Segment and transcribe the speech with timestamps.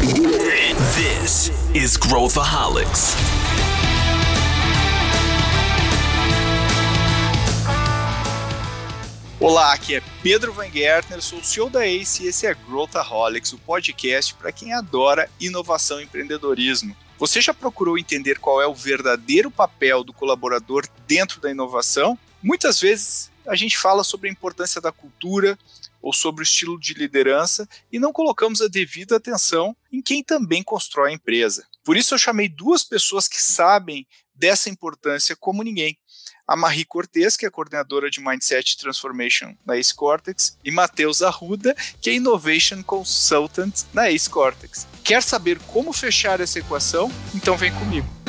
[0.00, 3.14] This is Growthaholics.
[9.38, 13.52] Olá, aqui é Pedro Van Gertner, sou o CEO da ACE e esse é Growthaholics,
[13.52, 16.96] o podcast para quem adora inovação e empreendedorismo.
[17.18, 22.18] Você já procurou entender qual é o verdadeiro papel do colaborador dentro da inovação?
[22.42, 25.58] Muitas vezes a gente fala sobre a importância da cultura
[26.00, 30.62] ou sobre o estilo de liderança e não colocamos a devida atenção em quem também
[30.62, 31.66] constrói a empresa.
[31.84, 35.98] Por isso eu chamei duas pessoas que sabem dessa importância como ninguém
[36.50, 41.76] a Marie Cortez, que é coordenadora de Mindset Transformation na Ace Cortex, e Matheus Arruda,
[42.00, 44.84] que é Innovation Consultant na Ace Cortex.
[45.04, 47.08] Quer saber como fechar essa equação?
[47.32, 48.19] Então vem comigo.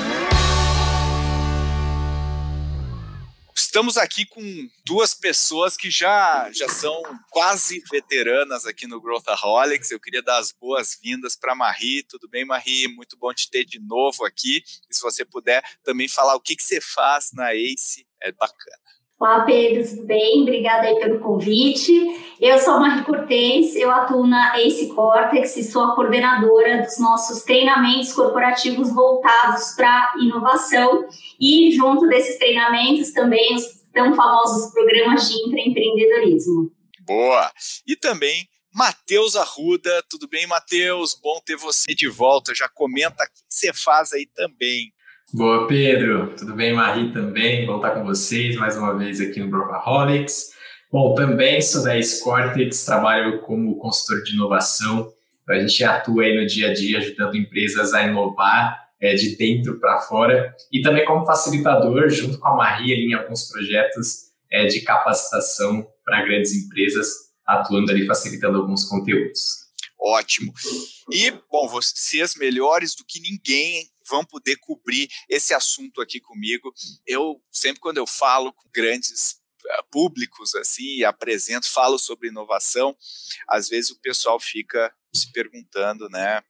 [3.72, 9.90] Estamos aqui com duas pessoas que já, já são quase veteranas aqui no Growthaholics.
[9.90, 12.04] Eu queria dar as boas-vindas para Marie.
[12.04, 12.90] Tudo bem, Marie?
[12.90, 14.62] Muito bom te ter de novo aqui.
[14.90, 19.01] E se você puder também falar o que, que você faz na ACE, é bacana.
[19.22, 20.42] Olá, Pedro, tudo bem?
[20.42, 21.94] Obrigada aí pelo convite.
[22.42, 26.98] Eu sou a Marie Cortez, eu atuo na ACE Cortex e sou a coordenadora dos
[26.98, 31.08] nossos treinamentos corporativos voltados para inovação
[31.40, 36.72] e junto desses treinamentos também os tão famosos programas de intraempreendedorismo.
[37.02, 37.52] Boa!
[37.86, 41.14] E também Matheus Arruda, tudo bem, Matheus?
[41.14, 42.56] Bom ter você de volta.
[42.56, 44.92] Já comenta o que você faz aí também.
[45.34, 46.36] Boa, Pedro.
[46.36, 47.66] Tudo bem, Marie também?
[47.66, 50.52] Vou estar com vocês mais uma vez aqui no Brocaholics.
[50.92, 55.14] Bom, também sou da Scortex, trabalho como consultor de inovação.
[55.48, 59.80] A gente atua aí no dia a dia ajudando empresas a inovar é, de dentro
[59.80, 64.82] para fora e também como facilitador, junto com a Marie, em alguns projetos é, de
[64.82, 67.08] capacitação para grandes empresas,
[67.48, 69.62] atuando ali facilitando alguns conteúdos.
[69.98, 70.54] Ótimo.
[71.10, 76.74] E, bom, vocês melhores do que ninguém vão poder cobrir esse assunto aqui comigo.
[77.06, 82.96] Eu sempre quando eu falo com grandes eh, públicos assim apresento, falo sobre inovação,
[83.48, 86.42] às vezes o pessoal fica se perguntando, né?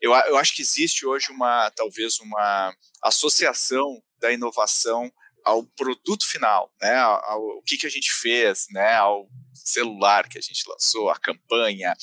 [0.00, 5.12] Eu, eu acho que existe hoje uma talvez uma associação da inovação
[5.44, 6.96] ao produto final, né?
[6.96, 8.94] Ao, ao que, que a gente fez, né?
[8.94, 11.94] Ao celular que a gente lançou, a campanha,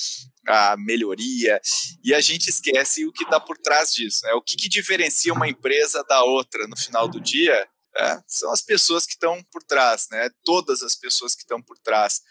[0.47, 1.61] a melhoria,
[2.03, 4.25] e a gente esquece o que está por trás disso.
[4.25, 4.33] Né?
[4.33, 7.67] O que, que, diferencia uma empresa da outra no final do dia
[7.97, 10.29] é, são as pessoas que estão por trás, né?
[10.44, 12.21] todas as pessoas que estão por trás.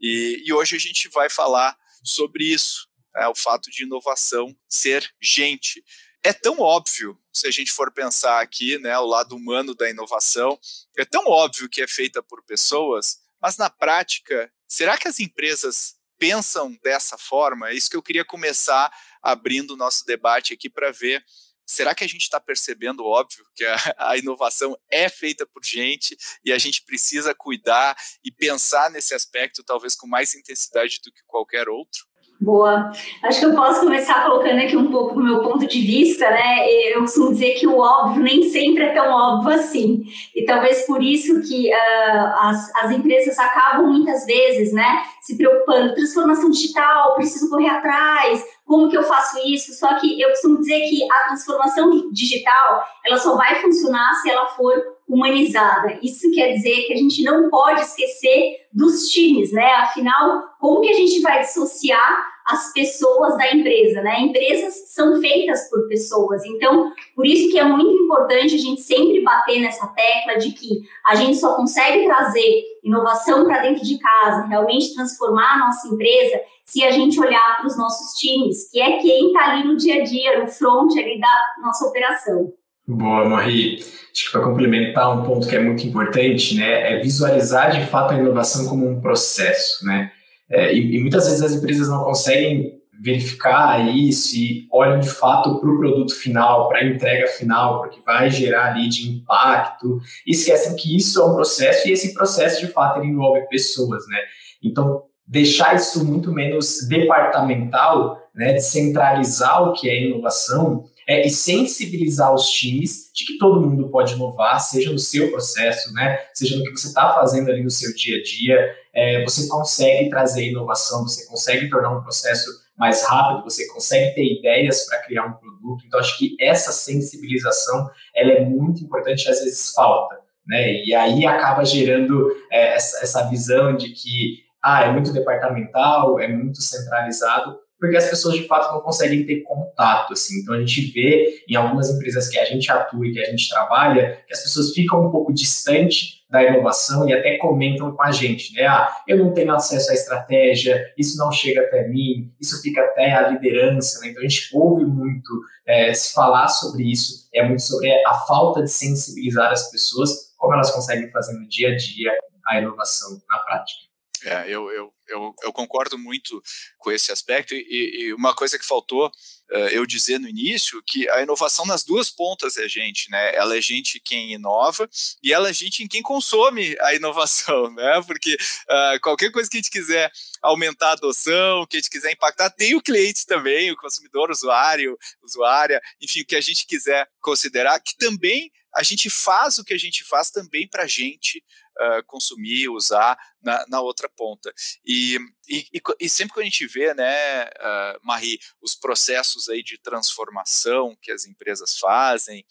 [0.00, 3.26] E, e, hoje a gente vai falar sobre isso, né?
[3.26, 5.84] o fato de inovação ser gente.
[6.22, 10.58] É tão óbvio, se a gente for pensar aqui, né, o lado humano da inovação,
[10.96, 15.96] é tão óbvio que é feita por pessoas, mas na prática, será que as empresas
[16.18, 17.70] pensam dessa forma?
[17.70, 18.92] É isso que eu queria começar
[19.22, 21.24] abrindo o nosso debate aqui para ver.
[21.64, 26.16] Será que a gente está percebendo, óbvio, que a, a, inovação é feita por gente
[26.44, 31.22] e a gente precisa cuidar e pensar nesse aspecto talvez com mais intensidade do que
[31.26, 32.06] qualquer outro?
[32.40, 32.92] Boa.
[33.24, 36.68] Acho que eu posso começar colocando aqui um pouco do meu ponto de vista, né?
[36.92, 40.04] Eu costumo dizer que o óbvio nem sempre é tão óbvio assim.
[40.36, 45.94] E talvez por isso que uh, as, as empresas acabam muitas vezes, né, se preocupando,
[45.94, 49.72] transformação digital, preciso correr atrás, como que eu faço isso?
[49.72, 54.46] Só que eu costumo dizer que a transformação digital, ela só vai funcionar se ela
[54.50, 55.98] for humanizada.
[56.02, 59.66] Isso quer dizer que a gente não pode esquecer dos times, né?
[59.76, 64.20] Afinal, como que a gente vai dissociar as pessoas da empresa, né?
[64.20, 69.22] Empresas são feitas por pessoas, então por isso que é muito importante a gente sempre
[69.22, 74.46] bater nessa tecla de que a gente só consegue trazer inovação para dentro de casa,
[74.46, 78.98] realmente transformar a nossa empresa, se a gente olhar para os nossos times, que é
[78.98, 82.52] quem está ali no dia a dia, no front ali da nossa operação.
[82.88, 83.76] Boa, Marie.
[83.78, 88.14] Acho que para complementar um ponto que é muito importante, né, é visualizar de fato
[88.14, 90.10] a inovação como um processo, né?
[90.50, 95.60] É, e, e, muitas vezes as empresas não conseguem verificar isso e olham de fato
[95.60, 100.32] para o produto final, para a entrega final, porque vai gerar ali de impacto, e
[100.32, 104.18] esquecem que isso é um processo e esse processo de fato envolve pessoas, né?
[104.64, 111.30] Então, deixar isso muito menos departamental, né, de centralizar o que é inovação, é, e
[111.30, 116.56] sensibilizar os times de que todo mundo pode inovar, seja no seu processo, né, seja
[116.58, 120.50] no que você está fazendo ali no seu dia a dia, é, você consegue trazer
[120.50, 125.32] inovação, você consegue tornar um processo mais rápido, você consegue ter ideias para criar um
[125.32, 125.84] produto.
[125.86, 130.20] Então, acho que essa sensibilização ela é muito importante, às vezes falta.
[130.46, 130.84] Né?
[130.84, 136.28] E aí acaba gerando é, essa, essa visão de que ah, é muito departamental, é
[136.28, 140.40] muito centralizado, porque as pessoas de fato não conseguem ter contato, assim.
[140.40, 143.48] Então a gente vê em algumas empresas que a gente atua e que a gente
[143.48, 148.10] trabalha, que as pessoas ficam um pouco distante da inovação e até comentam com a
[148.10, 148.66] gente, né?
[148.66, 153.12] Ah, eu não tenho acesso à estratégia, isso não chega até mim, isso fica até
[153.12, 154.08] a liderança, né?
[154.08, 155.30] Então a gente ouve muito
[155.66, 160.52] é, se falar sobre isso, é muito sobre a falta de sensibilizar as pessoas, como
[160.52, 162.12] elas conseguem fazer no dia a dia
[162.46, 163.87] a inovação na prática.
[164.24, 166.42] É, eu, eu, eu, eu, concordo muito
[166.78, 171.08] com esse aspecto, e, e uma coisa que faltou uh, eu dizer no início, que
[171.10, 173.34] a inovação nas duas pontas é gente, né?
[173.34, 174.88] Ela é gente quem inova
[175.22, 178.02] e ela é gente em quem consome a inovação, né?
[178.06, 180.10] Porque uh, qualquer coisa que a gente quiser
[180.42, 184.32] aumentar a adoção, que a gente quiser impactar, tem o cliente também, o consumidor, o
[184.32, 189.64] usuário, usuária, enfim, o que a gente quiser considerar, que também a gente faz o
[189.64, 191.42] que a gente faz também para a gente
[191.80, 194.52] uh, consumir, usar na, na outra ponta.
[194.84, 199.78] E, e, e, sempre que a gente vê, né, uh, Marie, os processos aí de
[199.78, 202.44] transformação que as empresas fazem,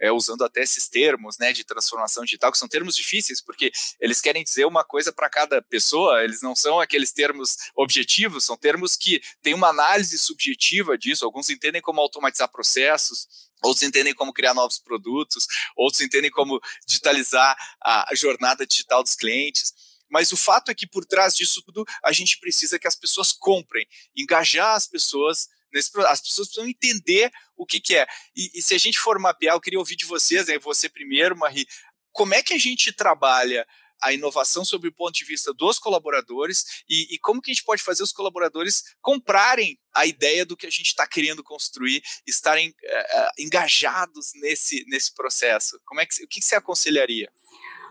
[0.00, 4.20] é, usando até esses termos né, de transformação digital, que são termos difíceis, porque eles
[4.20, 8.96] querem dizer uma coisa para cada pessoa, eles não são aqueles termos objetivos, são termos
[8.96, 13.26] que têm uma análise subjetiva disso, alguns entendem como automatizar processos,
[13.64, 15.46] outros entendem como criar novos produtos,
[15.76, 19.72] outros entendem como digitalizar a, a jornada digital dos clientes.
[20.08, 23.32] Mas o fato é que por trás disso tudo a gente precisa que as pessoas
[23.32, 28.06] comprem, engajar as pessoas nesse as pessoas precisam entender o que, que é.
[28.36, 31.36] E, e, se a gente for mapear, eu queria ouvir de vocês, né, você primeiro,
[31.36, 31.66] Marie,
[32.12, 33.66] como é que a gente trabalha
[34.02, 37.64] a inovação sob o ponto de vista dos colaboradores e, e, como que a gente
[37.64, 42.70] pode fazer os colaboradores comprarem a ideia do que a gente está querendo construir, estarem
[42.70, 45.80] uh, engajados nesse, nesse processo.
[45.84, 47.30] Como é que, o que, que você aconselharia?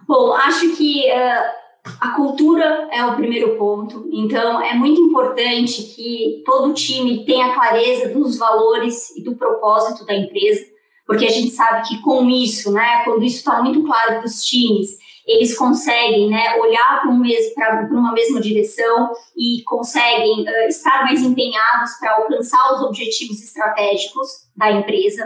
[0.08, 1.64] Bom, acho que uh
[2.00, 8.14] a cultura é o primeiro ponto, então é muito importante que todo time tenha clareza
[8.14, 10.66] dos valores e do propósito da empresa,
[11.06, 14.46] porque a gente sabe que com isso, né, quando isso está muito claro para os
[14.46, 17.24] times, eles conseguem né, olhar para um
[17.92, 24.72] uma mesma direção e conseguem uh, estar mais empenhados para alcançar os objetivos estratégicos da
[24.72, 25.24] empresa.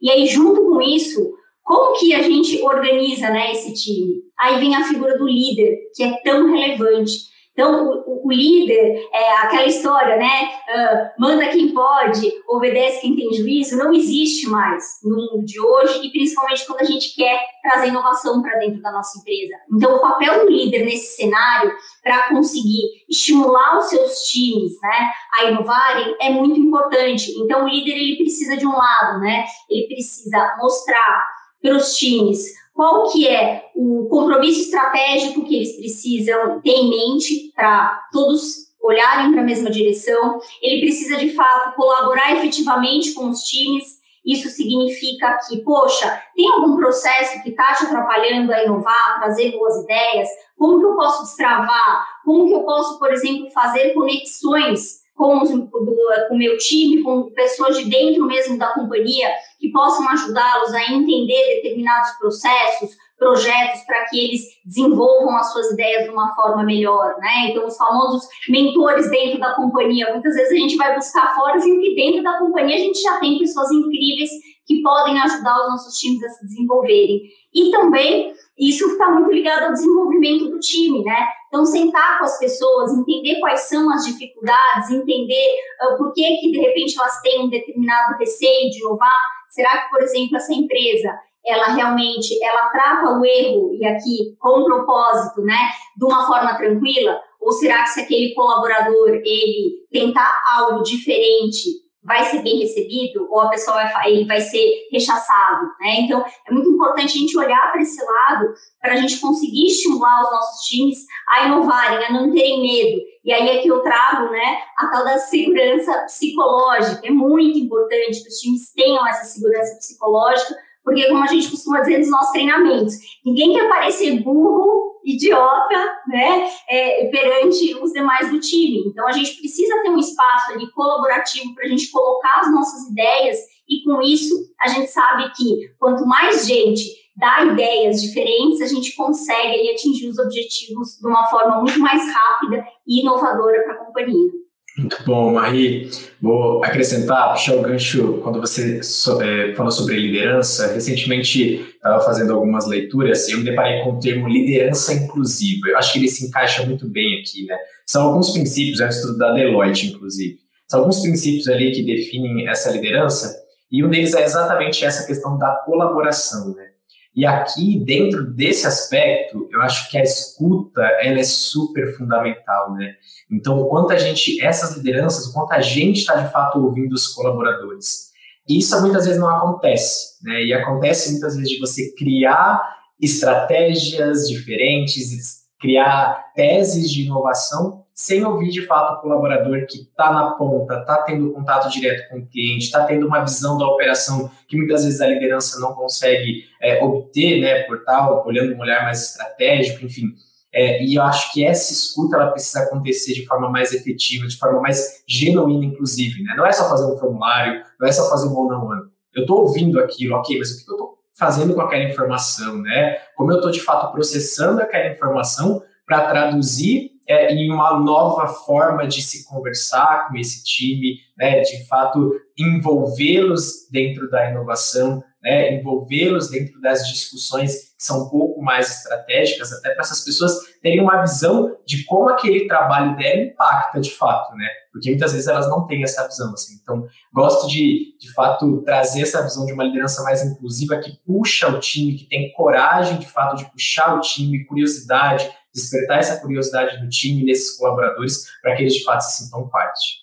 [0.00, 4.22] E aí, junto com isso, como que a gente organiza né, esse time?
[4.38, 7.31] Aí vem a figura do líder, que é tão relevante.
[7.52, 10.48] Então, o, o líder, é aquela história, né?
[10.68, 16.00] Uh, manda quem pode, obedece quem tem juízo, não existe mais no mundo de hoje
[16.02, 19.54] e principalmente quando a gente quer trazer inovação para dentro da nossa empresa.
[19.70, 21.72] Então, o papel do líder nesse cenário
[22.02, 27.32] para conseguir estimular os seus times, né, a inovarem é muito importante.
[27.38, 29.44] Então, o líder ele precisa de um lado, né?
[29.68, 36.60] Ele precisa mostrar para os times qual que é o compromisso estratégico que eles precisam
[36.60, 40.40] ter em mente para todos olharem para a mesma direção.
[40.60, 44.00] Ele precisa, de fato, colaborar efetivamente com os times.
[44.24, 49.82] Isso significa que, poxa, tem algum processo que está te atrapalhando a inovar, trazer boas
[49.84, 50.28] ideias?
[50.56, 52.06] Como que eu posso destravar?
[52.24, 57.02] Como que eu posso, por exemplo, fazer conexões com, os, do, com o meu time,
[57.02, 59.28] com pessoas de dentro mesmo da companhia,
[59.58, 66.04] que possam ajudá-los a entender determinados processos, projetos, para que eles desenvolvam as suas ideias
[66.04, 67.50] de uma forma melhor, né?
[67.50, 70.10] Então, os famosos mentores dentro da companhia.
[70.12, 73.20] Muitas vezes a gente vai buscar fora, sendo que dentro da companhia a gente já
[73.20, 74.30] tem pessoas incríveis
[74.66, 77.20] que podem ajudar os nossos times a se desenvolverem.
[77.54, 81.26] E também isso está muito ligado ao desenvolvimento do time, né?
[81.52, 86.50] Então, sentar com as pessoas, entender quais são as dificuldades, entender uh, por que, que,
[86.50, 89.20] de repente, elas têm um determinado receio de inovar.
[89.50, 94.64] Será que, por exemplo, essa empresa, ela realmente, ela trata o erro, e aqui, com
[94.64, 95.58] propósito, né,
[95.94, 97.20] de uma forma tranquila?
[97.38, 103.40] Ou será que se aquele colaborador, ele tentar algo diferente, vai ser bem recebido ou
[103.40, 106.00] a pessoa vai, ele vai ser rechaçado, né?
[106.00, 110.22] Então, é muito importante a gente olhar para esse lado para a gente conseguir estimular
[110.22, 113.00] os nossos times a inovarem, a não terem medo.
[113.24, 117.06] E aí é que eu trago, né, a tal da segurança psicológica.
[117.06, 121.80] É muito importante que os times tenham essa segurança psicológica, porque como a gente costuma
[121.80, 125.74] dizer nos nossos treinamentos, ninguém quer parecer burro idiota,
[126.06, 128.84] né, é, perante os demais do time.
[128.86, 132.88] Então, a gente precisa ter um espaço ali colaborativo para a gente colocar as nossas
[132.90, 138.66] ideias e, com isso, a gente sabe que quanto mais gente dá ideias diferentes, a
[138.66, 143.74] gente consegue ali, atingir os objetivos de uma forma muito mais rápida e inovadora para
[143.74, 144.41] a companhia.
[144.76, 145.90] Muito bom, Marie.
[146.20, 148.80] Vou acrescentar, puxar o gancho quando você
[149.20, 150.72] é, falou sobre liderança.
[150.72, 155.68] Recentemente estava fazendo algumas leituras e eu me deparei com o termo liderança inclusiva.
[155.68, 157.56] Eu acho que ele se encaixa muito bem aqui, né?
[157.86, 160.38] São alguns princípios, é um estudo da Deloitte, inclusive.
[160.66, 165.36] São alguns princípios ali que definem essa liderança, e um deles é exatamente essa questão
[165.36, 166.71] da colaboração, né?
[167.14, 172.94] E aqui, dentro desse aspecto, eu acho que a escuta, ela é super fundamental, né?
[173.30, 176.92] Então, o quanto a gente, essas lideranças, o quanto a gente está de fato ouvindo
[176.94, 178.10] os colaboradores.
[178.48, 180.42] Isso muitas vezes não acontece, né?
[180.42, 182.62] E acontece muitas vezes de você criar
[183.00, 190.30] estratégias diferentes, criar teses de inovação sem ouvir de fato o colaborador que está na
[190.32, 194.56] ponta, está tendo contato direto com o cliente, está tendo uma visão da operação que
[194.56, 199.10] muitas vezes a liderança não consegue é, obter, né, por tal, olhando um olhar mais
[199.10, 200.14] estratégico, enfim.
[200.54, 204.36] É, e eu acho que essa escuta ela precisa acontecer de forma mais efetiva, de
[204.36, 206.22] forma mais genuína, inclusive.
[206.22, 206.34] Né?
[206.36, 208.82] Não é só fazer um formulário, não é só fazer um one-on-one.
[209.14, 212.96] Eu estou ouvindo aquilo, ok, mas o que eu estou fazendo com aquela informação, né?
[213.14, 218.86] Como eu estou de fato processando aquela informação para traduzir é, em uma nova forma
[218.86, 226.30] de se conversar com esse time, né, de fato envolvê-los dentro da inovação, né, envolvê-los
[226.30, 231.00] dentro das discussões que são um pouco mais estratégicas, até para essas pessoas terem uma
[231.00, 234.46] visão de como aquele trabalho dela impacta de fato, né?
[234.72, 236.54] Porque muitas vezes elas não têm essa visão, assim.
[236.62, 241.48] Então, gosto de, de fato, trazer essa visão de uma liderança mais inclusiva que puxa
[241.48, 246.80] o time, que tem coragem, de fato, de puxar o time, curiosidade, despertar essa curiosidade
[246.80, 250.02] do time, nesses colaboradores, para que eles de fato se sintam parte.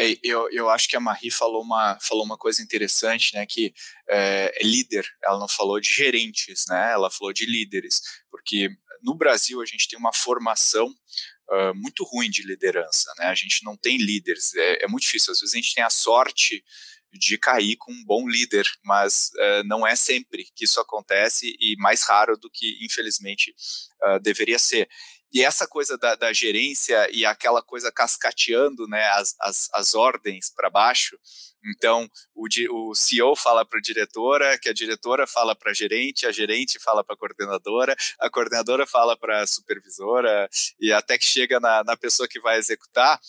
[0.00, 3.74] É, eu, eu acho que a Marie falou uma, falou uma coisa interessante, né, que
[4.08, 8.70] é, é, líder, ela não falou de gerentes, né, ela falou de líderes, porque
[9.02, 13.64] no Brasil a gente tem uma formação uh, muito ruim de liderança, né, a gente
[13.64, 16.64] não tem líderes, é, é muito difícil, às vezes a gente tem a sorte
[17.12, 21.76] de cair com um bom líder, mas uh, não é sempre que isso acontece e
[21.78, 23.54] mais raro do que, infelizmente,
[24.02, 24.88] uh, deveria ser.
[25.32, 30.50] E essa coisa da, da, gerência e aquela coisa cascateando né, as, as, as ordens
[30.54, 31.18] para baixo.
[31.64, 36.24] Então, o, o CEO fala para a diretora, que a diretora fala para a gerente,
[36.24, 40.48] a gerente fala para a coordenadora, a coordenadora fala para a supervisora,
[40.80, 43.20] e até que chega na, na pessoa que vai executar.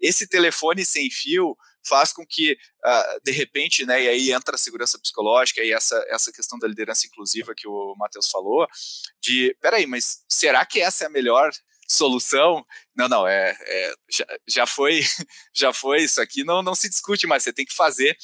[0.00, 4.58] Esse telefone sem fio faz com que, uh, de repente, né, e aí entra a
[4.58, 8.66] segurança psicológica e essa, essa questão da liderança inclusiva que o Matheus falou,
[9.22, 11.50] de, peraí, mas será que essa é a melhor
[11.88, 12.64] solução?
[12.96, 15.02] Não, não, é, é já, já, foi,
[15.54, 18.16] já foi, isso aqui não, não se discute mais, você tem que fazer.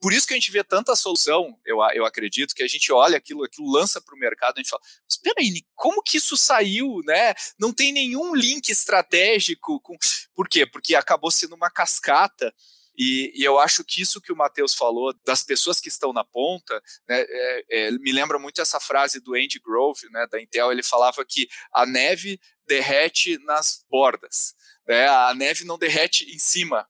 [0.00, 3.16] Por isso que a gente vê tanta solução, eu, eu acredito, que a gente olha
[3.16, 7.00] aquilo, aquilo lança para o mercado a gente fala, espera aí, como que isso saiu,
[7.04, 7.34] né?
[7.58, 9.80] Não tem nenhum link estratégico.
[9.80, 9.96] Com...
[10.34, 10.66] Por quê?
[10.66, 12.52] Porque acabou sendo uma cascata
[12.96, 16.24] e, e, eu acho que isso que o Matheus falou das pessoas que estão na
[16.24, 20.72] ponta, né, é, é, me lembra muito essa frase do Andy Grove, né, da Intel.
[20.72, 24.54] Ele falava que a neve derrete nas bordas,
[24.86, 26.86] né, a neve não derrete em cima.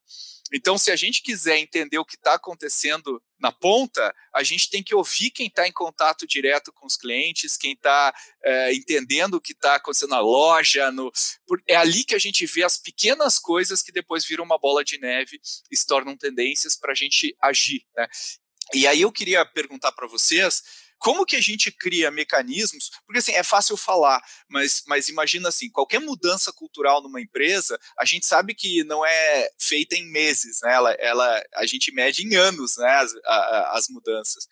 [0.52, 4.82] Então, se a gente quiser entender o que está acontecendo na ponta, a gente tem
[4.82, 9.40] que ouvir quem está em contato direto com os clientes, quem está é, entendendo o
[9.40, 10.90] que está acontecendo na loja.
[10.90, 11.12] No,
[11.68, 14.98] é ali que a gente vê as pequenas coisas que depois viram uma bola de
[14.98, 15.38] neve
[15.70, 17.84] e se tornam tendências para a gente agir.
[17.96, 18.06] Né?
[18.74, 20.62] E aí eu queria perguntar para vocês
[20.98, 22.90] como que a gente cria mecanismos?
[23.06, 28.04] Porque assim, é fácil falar, mas, mas imagina assim, qualquer mudança cultural numa empresa, a
[28.04, 30.74] gente sabe que não é feita em meses, né?
[30.74, 34.46] Ela, ela, a gente mede em anos né, as, a, as mudanças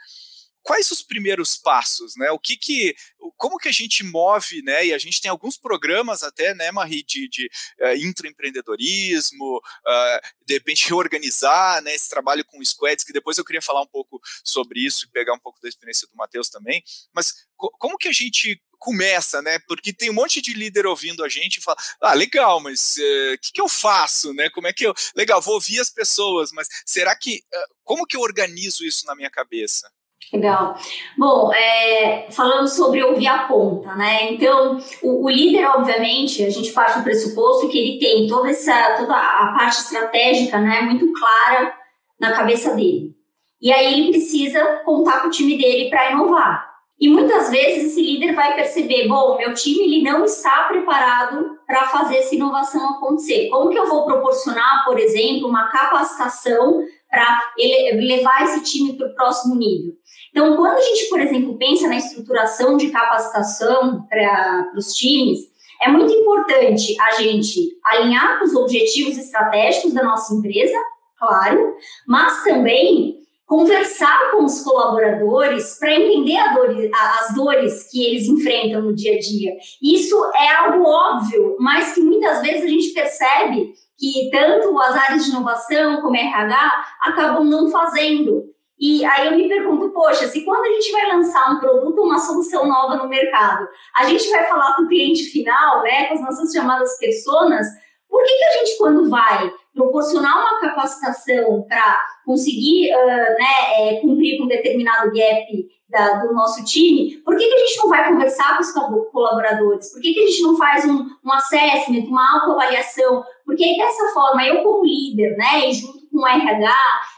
[0.65, 2.31] quais os primeiros passos, né?
[2.31, 2.97] O que que,
[3.37, 4.87] como que a gente move, né?
[4.87, 10.55] E a gente tem alguns programas até, né, Marie, de, de uh, intraempreendedorismo, uh, de
[10.55, 14.81] repente reorganizar, né, esse trabalho com squads, que depois eu queria falar um pouco sobre
[14.81, 18.13] isso e pegar um pouco da experiência do Matheus também, mas co como que a
[18.13, 19.59] gente começa, né?
[19.67, 23.01] Porque tem um monte de líder ouvindo a gente e fala: ah, legal, mas o
[23.01, 24.51] uh, eh, que, que eu faço, né?
[24.51, 24.95] Como é que eu.
[25.17, 27.43] Legal, vou ouvir as pessoas, mas será que.
[27.53, 29.91] Uh, como que eu organizo isso na minha cabeça?
[30.33, 30.77] Legal.
[31.17, 34.33] Bom, é, falando sobre ouvir a ponta, né?
[34.33, 38.97] Então, o, o, líder, obviamente, a gente parte do pressuposto que ele tem toda essa
[38.97, 41.73] toda a parte estratégica, né, muito clara
[42.19, 43.15] na cabeça dele.
[43.61, 46.75] E aí ele precisa contar com o time dele para inovar.
[47.01, 51.89] E muitas vezes esse líder vai perceber, bom, meu time ele não está preparado para
[51.89, 53.49] fazer essa inovação acontecer.
[53.49, 57.53] Como que eu vou proporcionar, por exemplo, uma capacitação para
[57.95, 59.95] levar esse time para o próximo nível?
[60.35, 65.39] Então, quando a gente, por exemplo, pensa na estruturação de capacitação para os times,
[65.81, 70.77] é muito importante a gente alinhar com os objetivos estratégicos da nossa empresa,
[71.17, 78.83] claro, mas também conversar com os colaboradores para entender dor, as dores que eles enfrentam
[78.83, 79.53] no dia a dia.
[79.81, 85.25] Isso é algo óbvio, mas que muitas vezes a gente percebe que tanto as áreas
[85.25, 88.53] de inovação como RH acabam não fazendo.
[88.79, 92.19] E aí eu me pergunto, poxa, se quando a gente vai lançar um produto uma
[92.19, 96.21] solução nova no mercado, a gente vai falar com o cliente final, né, com as
[96.21, 97.67] nossas chamadas personas,
[98.09, 104.01] por que, que a gente, quando vai proporcionar uma capacitação para conseguir uh, né, é,
[104.01, 107.89] cumprir com um determinado gap da, do nosso time, por que, que a gente não
[107.89, 108.73] vai conversar com os
[109.11, 109.93] colaboradores?
[109.93, 113.25] Por que, que a gente não faz um, um assessment, uma autoavaliação?
[113.45, 116.73] Porque aí, dessa forma, eu como líder, né, e junto com RH,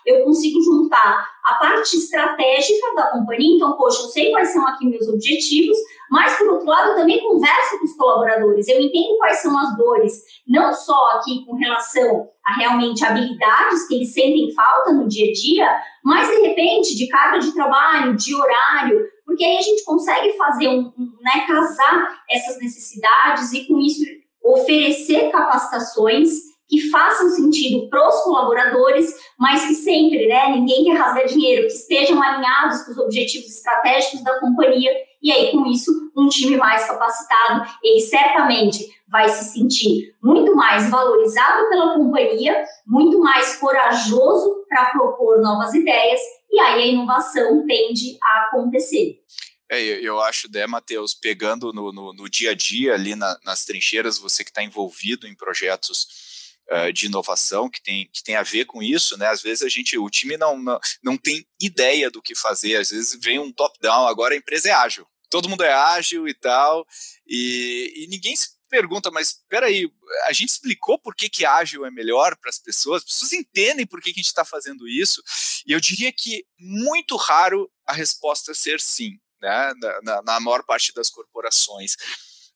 [0.06, 4.88] eu consigo juntar a parte estratégica da companhia, então, poxa, eu sei quais são aqui
[4.88, 5.76] meus objetivos,
[6.10, 9.76] mas, por outro lado, eu também converso com os colaboradores, eu entendo quais são as
[9.76, 15.28] dores, não só aqui com relação a realmente habilidades que eles sentem falta no dia
[15.28, 19.84] a dia, mas, de repente, de carga de trabalho, de horário, porque aí a gente
[19.84, 24.04] consegue fazer um, um né, casar essas necessidades e, com isso,
[24.42, 31.26] oferecer capacitações que façam sentido para os colaboradores, mas que sempre, né, ninguém quer rasgar
[31.26, 34.90] dinheiro, que estejam alinhados com os objetivos estratégicos da companhia,
[35.22, 40.90] e aí com isso, um time mais capacitado, ele certamente vai se sentir muito mais
[40.90, 46.20] valorizado pela companhia, muito mais corajoso para propor novas ideias,
[46.50, 49.20] e aí a inovação tende a acontecer.
[49.68, 53.64] É, eu acho, né, Matheus, pegando no, no, no, dia a dia ali na, nas
[53.64, 56.25] trincheiras, você que está envolvido em projetos
[56.70, 59.28] uh, de inovação que tem, que tem a ver com isso, né?
[59.28, 62.90] Às vezes a gente, o time não, não, não tem ideia do que fazer, às
[62.90, 65.06] vezes vem um top-down, agora a empresa é ágil.
[65.30, 66.86] Todo mundo é ágil e tal,
[67.26, 69.88] e, e ninguém se pergunta, mas peraí,
[70.24, 73.86] a gente explicou por que, que ágil é melhor para as pessoas, as pessoas entendem
[73.86, 75.22] por que, que a gente está fazendo isso,
[75.66, 80.92] e eu diria que muito raro a resposta ser sim, né, na, na maior parte
[80.92, 81.96] das corporações.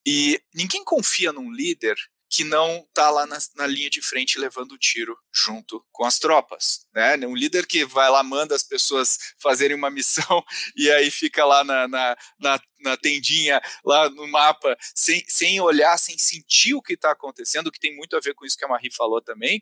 [0.06, 1.96] E ninguém confia num líder
[2.30, 6.18] que não está lá na, na, linha de frente levando o tiro junto com as
[6.20, 6.86] tropas.
[6.94, 7.16] Né?
[7.26, 10.42] Um líder que vai lá, manda as pessoas fazerem uma missão
[10.76, 15.98] e aí fica lá na, na, na, na tendinha, lá no mapa, sem, sem olhar,
[15.98, 18.68] sem sentir o que está acontecendo, que tem muito a ver com isso que a
[18.68, 19.60] Marie falou também.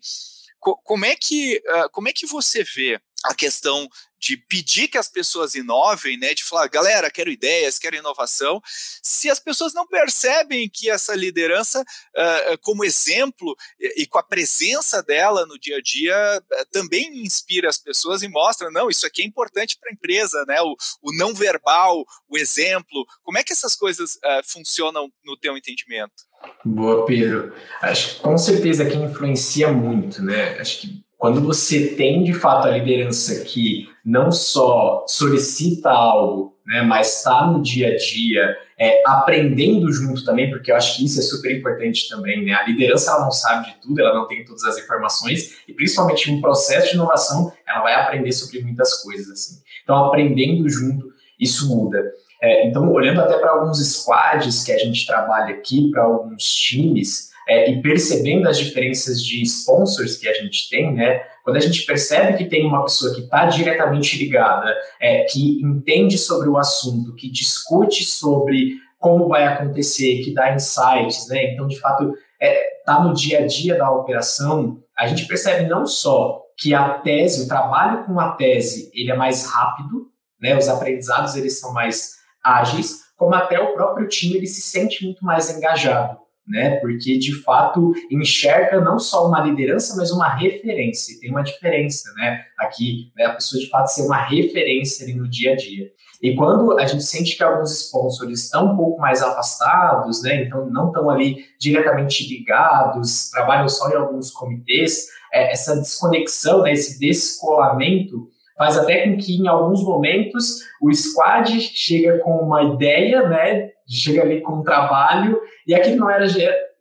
[0.60, 3.88] como, é que, uh, como é que você vê a questão
[4.20, 8.60] de pedir que as pessoas inovem, né, de falar, galera, quero ideias, quero inovação,
[9.02, 15.02] se as pessoas não percebem que essa liderança, uh, como exemplo e, com a presença
[15.02, 19.22] dela no dia a dia, uh, também inspira as pessoas e mostra, não, isso aqui
[19.22, 23.52] é importante para a empresa, né, o, o, não verbal, o exemplo, como é que
[23.52, 26.26] essas coisas uh, funcionam no teu entendimento?
[26.64, 27.54] Boa, Pedro.
[27.80, 30.56] Acho que com certeza que influencia muito, né?
[30.60, 36.80] Acho que quando você tem de fato a liderança que não só solicita algo, né,
[36.82, 41.18] mas está no dia a dia, é, aprendendo junto também, porque eu acho que isso
[41.18, 42.44] é super importante também.
[42.44, 42.52] Né?
[42.52, 46.30] A liderança ela não sabe de tudo, ela não tem todas as informações, e principalmente
[46.30, 49.28] um processo de inovação, ela vai aprender sobre muitas coisas.
[49.28, 49.60] Assim.
[49.82, 51.08] Então, aprendendo junto,
[51.40, 52.12] isso muda.
[52.40, 57.27] É, então, olhando até para alguns squads que a gente trabalha aqui, para alguns times,
[57.48, 61.22] é, e percebendo as diferenças de sponsors que a gente tem, né?
[61.42, 66.18] Quando a gente percebe que tem uma pessoa que está diretamente ligada, é, que entende
[66.18, 71.54] sobre o assunto, que discute sobre como vai acontecer, que dá insights, né?
[71.54, 75.86] Então, de fato, está é, no dia a dia da operação, a gente percebe não
[75.86, 80.08] só que a tese, o trabalho com a tese, ele é mais rápido,
[80.38, 80.54] né?
[80.54, 85.24] Os aprendizados eles são mais ágeis, como até o próprio time ele se sente muito
[85.24, 86.76] mais engajado né?
[86.76, 91.18] Porque de fato enxerga não só uma liderança, mas uma referência.
[91.20, 92.40] Tem uma diferença, né?
[92.58, 95.90] Aqui, né, a pessoa de fato ser uma referência ali no dia a dia.
[96.20, 100.44] E quando a gente sente que alguns sponsors estão um pouco mais afastados, né?
[100.44, 106.72] Então não estão ali diretamente ligados, trabalham só em alguns comitês, é, essa desconexão, né,
[106.72, 113.28] esse descolamento faz até com que em alguns momentos o squad chega com uma ideia,
[113.28, 116.26] né, chega ali com um trabalho e aquilo não era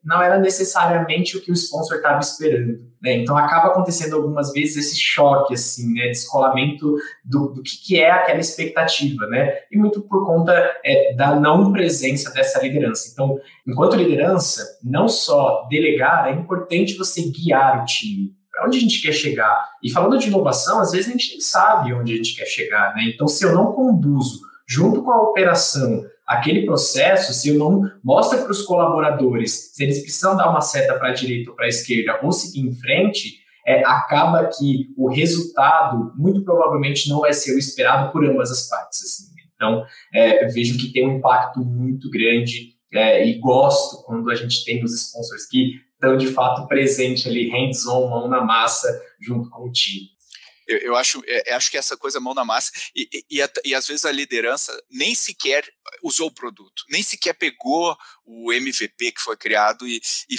[0.08, 3.18] não era necessariamente o que o sponsor estava esperando, né?
[3.18, 8.10] Então acaba acontecendo algumas vezes esse choque assim, né, descolamento do, do que, que é
[8.10, 9.54] aquela expectativa, né?
[9.70, 10.54] E muito por conta
[10.86, 13.10] é, da não presença dessa liderança.
[13.12, 18.82] Então, enquanto liderança, não só delegar, é importante você guiar o time, para onde a
[18.82, 19.70] gente quer chegar.
[19.84, 22.96] E falando de inovação, às vezes a gente nem sabe onde a gente quer chegar,
[22.96, 23.04] né?
[23.14, 28.40] Então, se eu não conduzo junto com a operação aquele processo, se eu não mostro
[28.44, 31.70] para os colaboradores se eles precisam dar uma seta para a direita ou para a
[31.70, 37.56] esquerda ou seguir em frente, é, acaba que o resultado muito provavelmente não vai ser
[37.56, 39.02] o esperado por ambas as partes.
[39.04, 39.38] Assim.
[39.56, 44.64] Então, é, vejo que tem um impacto muito grande é, e gosto quando a gente
[44.64, 48.88] tem os sponsors que estão de fato presente ali, hands-on, mão na massa,
[49.20, 50.10] junto com o time.
[50.68, 53.76] Eu, eu acho, é, acho que essa coisa mão na massa, e, e, e, e,
[53.76, 55.68] às vezes a liderança nem sequer
[56.04, 60.36] usou o produto, nem sequer pegou o MVP que foi criado, e, e,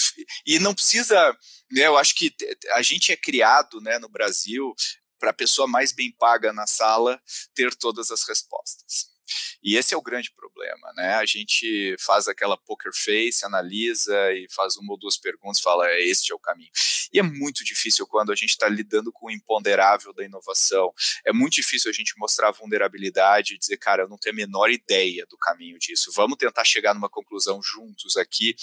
[0.55, 1.37] e não precisa,
[1.71, 2.35] né, eu acho que
[2.73, 4.75] a gente é criado né, no Brasil
[5.19, 7.21] para a pessoa mais bem paga na sala
[7.55, 9.18] ter todas as respostas.
[9.63, 11.15] E esse é o grande problema, né?
[11.15, 16.03] A gente faz aquela poker face, analisa e faz uma ou duas perguntas, fala, é,
[16.03, 16.71] este é o caminho.
[17.13, 20.93] E é muito difícil quando a gente está lidando com o imponderável da inovação.
[21.25, 24.71] É muito difícil a gente mostrar vulnerabilidade e dizer, cara, eu não tenho a menor
[24.71, 26.13] ideia do caminho disso.
[26.15, 28.55] Vamos tentar chegar numa conclusão juntos aqui.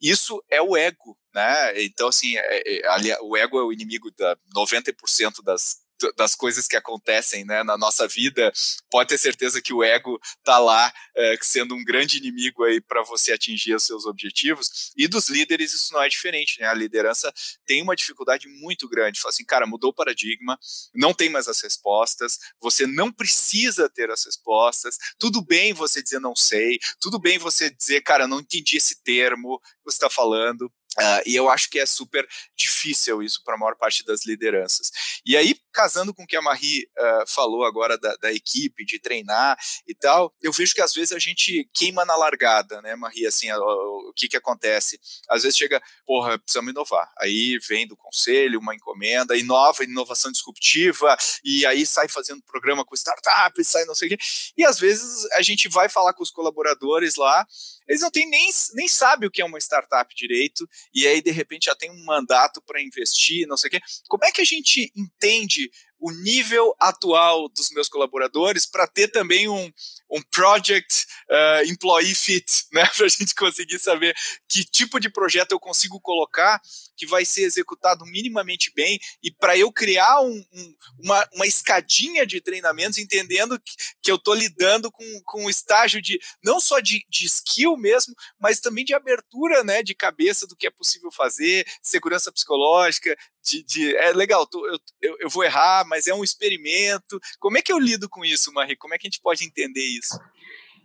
[0.00, 1.82] Isso é o ego, né?
[1.82, 6.76] Então, assim, é, é, o ego é o inimigo da 90% das das coisas que
[6.76, 8.52] acontecem né, na nossa vida,
[8.90, 13.02] pode ter certeza que o ego está lá é, sendo um grande inimigo aí para
[13.02, 14.92] você atingir os seus objetivos.
[14.96, 16.66] E dos líderes isso não é diferente, né?
[16.66, 17.32] A liderança
[17.66, 19.20] tem uma dificuldade muito grande.
[19.20, 20.58] Fala assim, cara, mudou o paradigma,
[20.94, 24.96] não tem mais as respostas, você não precisa ter as respostas.
[25.18, 29.58] Tudo bem você dizer não sei, tudo bem você dizer, cara, não entendi esse termo
[29.60, 30.70] que você está falando.
[30.96, 34.90] Uh, e eu acho que é super difícil isso para a maior parte das lideranças.
[35.24, 38.98] E aí, casando com o que a Marie uh, falou agora da, da, equipe, de
[38.98, 43.26] treinar e tal, eu vejo que às vezes a gente queima na largada, né, Marie?
[43.26, 44.98] Assim, o, que que acontece?
[45.28, 47.12] Às vezes chega, porra, precisamos inovar.
[47.18, 52.96] Aí vem do conselho uma encomenda, inova, inovação disruptiva, e aí sai fazendo programa com
[52.96, 54.24] startup, sai não sei o quê.
[54.56, 57.46] E às vezes a gente vai falar com os colaboradores lá,
[57.88, 61.30] eles não têm nem, nem sabem o que é uma startup direito, e aí de
[61.30, 63.80] repente já tem um mandato para investir, não sei o quê.
[64.08, 69.48] Como é que a gente entende o nível atual dos meus colaboradores para ter também
[69.48, 69.72] um,
[70.10, 74.14] um project uh, employee fit, né, para a gente conseguir saber
[74.48, 76.60] que tipo de projeto eu consigo colocar
[76.96, 82.26] que vai ser executado minimamente bem e para eu criar um, um, uma, uma escadinha
[82.26, 86.80] de treinamentos, entendendo que, que eu estou lidando com, com um estágio de não só
[86.80, 91.10] de, de skill mesmo, mas também de abertura né, de cabeça do que é possível
[91.12, 93.16] fazer, segurança psicológica,
[93.48, 97.18] de, de, é legal, tô, eu, eu, eu, vou errar, mas é um experimento.
[97.38, 98.76] Como é que eu lido com isso, Marie?
[98.76, 99.97] Como é que a gente pode entender isso?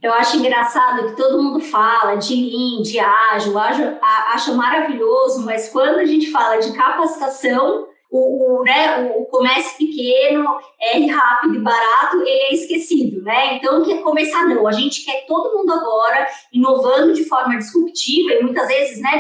[0.02, 5.69] Eu acho engraçado que todo mundo fala de Lean, de ágil, acha, acha maravilhoso, mas
[5.69, 10.45] quando a gente fala de capacitação, o, o, né, o comércio pequeno,
[10.80, 13.56] é rápido e barato, ele é esquecido, né?
[13.56, 18.43] Então, quer começar não, a gente quer todo mundo agora inovando de forma disruptiva e
[18.43, 19.19] muitas vezes, né,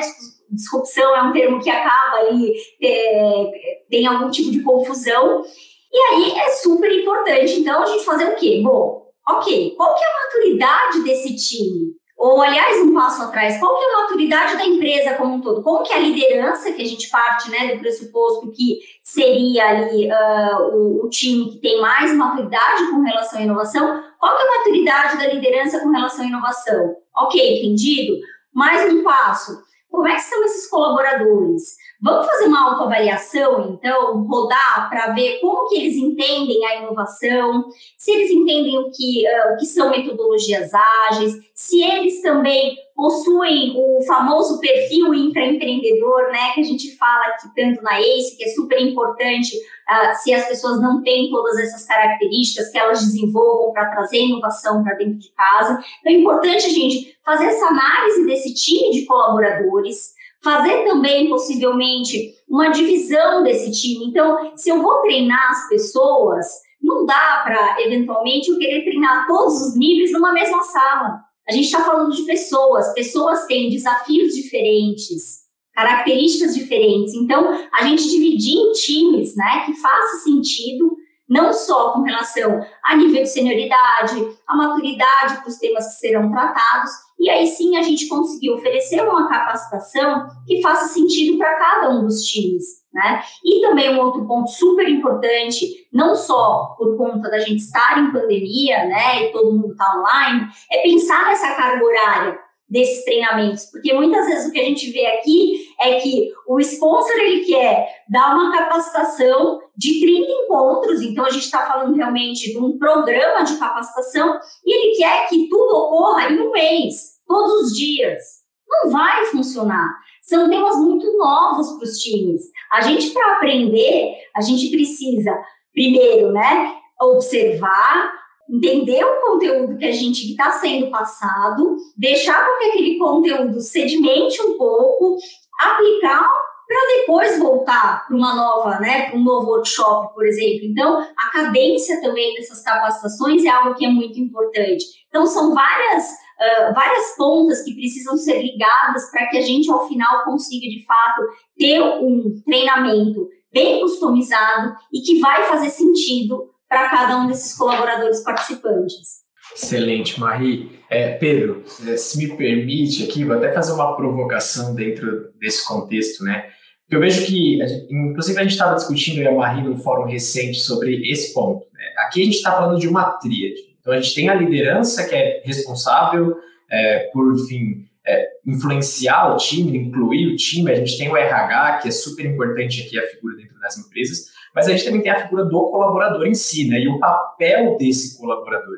[0.51, 3.51] disrupção é um termo que acaba ali, é,
[3.89, 5.43] tem algum tipo de confusão.
[5.91, 8.61] E aí é super importante, então, a gente fazer o quê?
[8.63, 11.93] Bom, ok, qual que é a maturidade desse time?
[12.17, 15.61] Ou, aliás, um passo atrás, qual que é a maturidade da empresa como um todo?
[15.61, 20.07] Como que é a liderança, que a gente parte né, do pressuposto que seria ali
[20.07, 24.45] uh, o, o, time que tem mais maturidade com relação à inovação, qual que é
[24.45, 26.95] a maturidade da liderança com relação à inovação?
[27.15, 28.15] Ok, entendido?
[28.53, 29.61] Mais um passo
[29.93, 31.75] como é que são esses colaboradores?
[32.01, 38.11] Vamos fazer uma autoavaliação, então, rodar para ver como que eles entendem a inovação, se
[38.11, 44.03] eles entendem o que, uh, o que são metodologias ágeis, se eles também possuem o
[44.05, 48.79] famoso perfil intraempreendedor, né, que a gente fala aqui tanto na ACE, que é super
[48.79, 54.19] importante uh, se as pessoas não têm todas essas características, que elas desenvolvam para trazer
[54.19, 55.83] inovação para dentro de casa.
[55.99, 62.69] Então é importante gente fazer essa análise desse time de colaboradores, fazer também, possivelmente, uma
[62.69, 64.05] divisão desse time.
[64.05, 66.45] Então, se eu vou treinar as pessoas,
[66.81, 71.32] não dá para, eventualmente, eu querer treinar todos os níveis numa mesma sala.
[71.47, 77.13] A gente está falando de pessoas, pessoas têm desafios diferentes, características diferentes.
[77.13, 80.95] Então, a gente dividir em times, né, que faça sentido
[81.27, 84.15] não só com relação a nível de senioridade,
[84.47, 89.01] a maturidade para os temas que serão tratados, e aí sim a gente conseguir oferecer
[89.01, 92.83] uma capacitação que faça sentido para cada um dos times.
[92.93, 93.23] Né?
[93.43, 98.11] E também um outro ponto super importante, não só por conta da gente estar em
[98.11, 102.39] pandemia, né, e todo mundo está online, é pensar nessa carga horária
[102.73, 107.15] desses treinamentos, porque muitas vezes o que a gente vê aqui é que o sponsor
[107.19, 112.57] ele quer dar uma capacitação de 30 encontros, então a gente está falando realmente de
[112.57, 117.77] um programa de capacitação e ele quer que tudo ocorra em um mês, todos os
[117.77, 118.41] dias.
[118.67, 119.93] Não vai funcionar.
[120.23, 122.41] São temas muito novos para os times.
[122.71, 125.31] A gente, para aprender, a gente precisa,
[125.71, 128.11] primeiro, né, observar,
[128.49, 134.41] entender o conteúdo que a gente está sendo passado, deixar com que aquele conteúdo sedimente
[134.41, 135.17] um pouco,
[135.59, 136.27] aplicar
[136.67, 140.61] para depois voltar para uma nova, né, para um novo workshop, por exemplo.
[140.63, 144.85] Então, a cadência também dessas capacitações é algo que é muito importante.
[145.07, 149.87] Então, são várias, uh, várias pontas que precisam ser ligadas para que a gente, ao
[149.87, 151.21] final, consiga, de fato,
[151.57, 158.23] ter um treinamento bem customizado e que vai fazer sentido para cada um desses colaboradores
[158.23, 159.21] participantes.
[159.55, 160.79] Excelente, Marie.
[160.89, 166.23] É, Pedro, é, se me permite aqui, vou até fazer uma provocação dentro desse contexto,
[166.23, 166.45] né?
[166.89, 167.59] Eu vejo que,
[167.91, 171.65] inclusive, a gente estava discutindo, eu e a Marie, num fórum recente sobre esse ponto.
[171.73, 171.83] Né?
[171.97, 173.61] Aqui a gente está falando de uma tríade.
[173.79, 176.35] Então, a gente tem a liderança, que é responsável
[176.71, 180.71] é, por, enfim, é, influenciar o time, incluir o time.
[180.71, 184.32] A gente tem o RH, que é super importante aqui, a figura dentro das empresas.
[184.55, 186.79] Mas a gente também tem a figura do colaborador em si, né?
[186.79, 188.77] E o papel desse colaborador.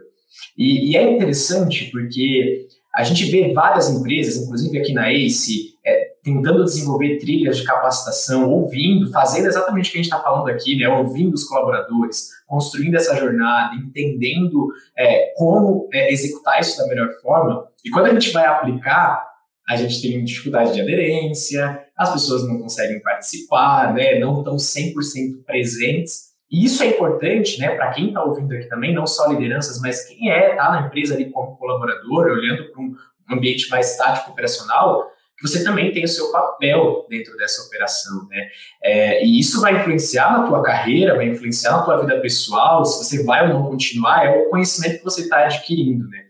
[0.58, 6.14] E, e é interessante porque a gente vê várias empresas, inclusive aqui na ACE, é,
[6.24, 10.78] tentando desenvolver trilhas de capacitação, ouvindo, fazendo exatamente o que a gente está falando aqui,
[10.78, 10.88] né?
[10.88, 17.68] ouvindo os colaboradores, construindo essa jornada, entendendo é, como é, executar isso da melhor forma.
[17.84, 19.35] E quando a gente vai aplicar,
[19.68, 24.20] a gente tem dificuldade de aderência, as pessoas não conseguem participar, né?
[24.20, 26.36] não estão 100% presentes.
[26.52, 30.08] E isso é importante, né, para quem está ouvindo aqui também, não só lideranças, mas
[30.08, 32.96] quem é, tá na empresa ali como colaborador, olhando para um
[33.32, 38.48] ambiente mais estático operacional, que você também tem o seu papel dentro dessa operação, né?
[38.82, 43.04] É, e isso vai influenciar na tua carreira, vai influenciar na tua vida pessoal, se
[43.04, 46.26] você vai ou não continuar, é o conhecimento que você está adquirindo, né?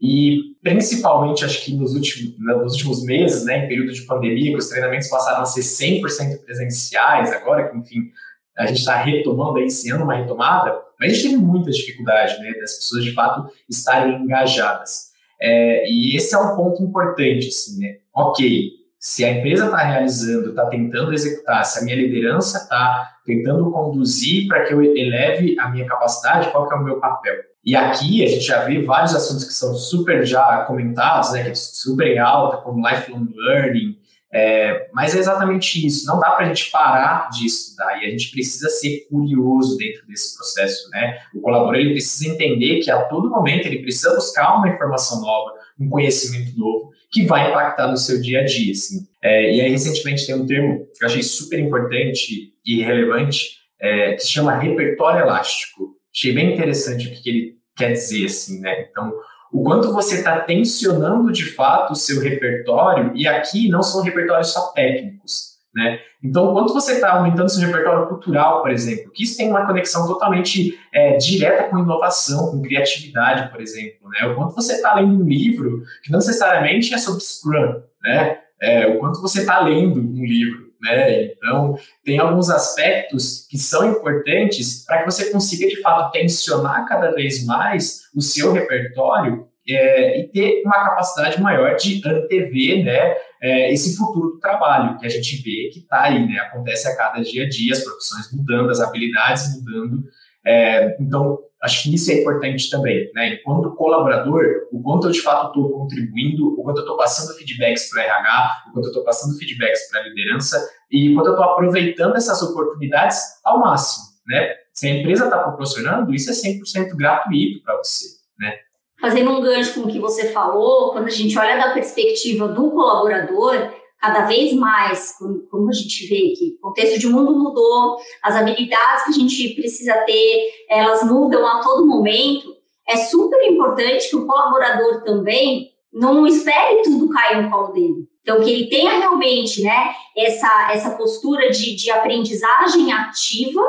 [0.00, 4.56] E principalmente, acho que nos últimos, nos últimos meses, né, em período de pandemia, que
[4.56, 8.10] os treinamentos passaram a ser 100% presenciais, agora que, enfim,
[8.56, 12.74] a gente está retomando, iniciando uma retomada, mas a gente teve muita dificuldade, né, das
[12.74, 15.08] pessoas de fato estarem engajadas.
[15.40, 17.98] É, e esse é um ponto importante, assim, né?
[18.12, 23.70] Ok, se a empresa está realizando, está tentando executar, se a minha liderança está tentando
[23.70, 27.36] conduzir para que eu eleve a minha capacidade, qual que é o meu papel?
[27.68, 31.50] E aqui a gente já vê vários assuntos que são super já comentados, né, que
[31.50, 33.94] é super em alta, como lifelong learning,
[34.32, 36.06] é, mas é exatamente isso.
[36.06, 40.06] Não dá para a gente parar de estudar e a gente precisa ser curioso dentro
[40.06, 41.18] desse processo, né?
[41.34, 45.52] O colaborador ele precisa entender que a todo momento ele precisa buscar uma informação nova,
[45.78, 49.06] um conhecimento novo que vai impactar no seu dia a dia, assim.
[49.22, 54.14] É, e aí recentemente tem um termo que eu achei super importante e relevante é,
[54.14, 55.98] que se chama repertório elástico.
[56.14, 58.88] Achei bem interessante o que, que ele quer dizer, assim, né?
[58.90, 59.12] Então
[59.52, 64.52] o quanto você está tensionando de fato o seu repertório, e aqui não são repertórios
[64.52, 66.00] só técnicos, né?
[66.22, 69.64] Então, o quanto você está aumentando seu repertório cultural, por exemplo, que isso tem uma
[69.64, 74.26] conexão totalmente é, direta com inovação, com criatividade, por exemplo, né?
[74.26, 78.38] O quanto você está lendo um livro que não necessariamente é sobre Scrum, né?
[78.60, 81.24] É, o quanto você está lendo um livro, né?
[81.24, 87.10] Então, tem alguns aspectos que são importantes para que você consiga, de fato, tensionar cada
[87.12, 93.72] vez mais o seu repertório é, e ter uma capacidade maior de antever né, é,
[93.72, 97.20] esse futuro do trabalho, que a gente vê que está aí, né, acontece a cada
[97.22, 100.04] dia a dia, as profissões mudando, as habilidades mudando.
[100.46, 103.34] É, então, acho que isso é importante também, né?
[103.34, 107.90] Enquanto colaborador, o quanto eu de fato estou contribuindo, o quanto eu estou passando feedbacks
[107.90, 111.32] para RH, o quanto eu estou passando feedbacks para a liderança e o quanto eu
[111.32, 114.54] estou aproveitando essas oportunidades ao máximo, né?
[114.72, 118.06] Se a empresa está proporcionando, isso é 100% gratuito para você,
[118.38, 118.54] né?
[119.00, 122.70] Fazendo um gancho com o que você falou, quando a gente olha da perspectiva do
[122.70, 125.16] colaborador, cada vez mais,
[125.50, 129.54] como a gente vê que o contexto de mundo mudou, as habilidades que a gente
[129.54, 132.56] precisa ter, elas mudam a todo momento,
[132.88, 138.08] é super importante que o colaborador também não espere tudo cair no colo dele.
[138.22, 143.62] Então, que ele tenha realmente né, essa, essa postura de, de aprendizagem ativa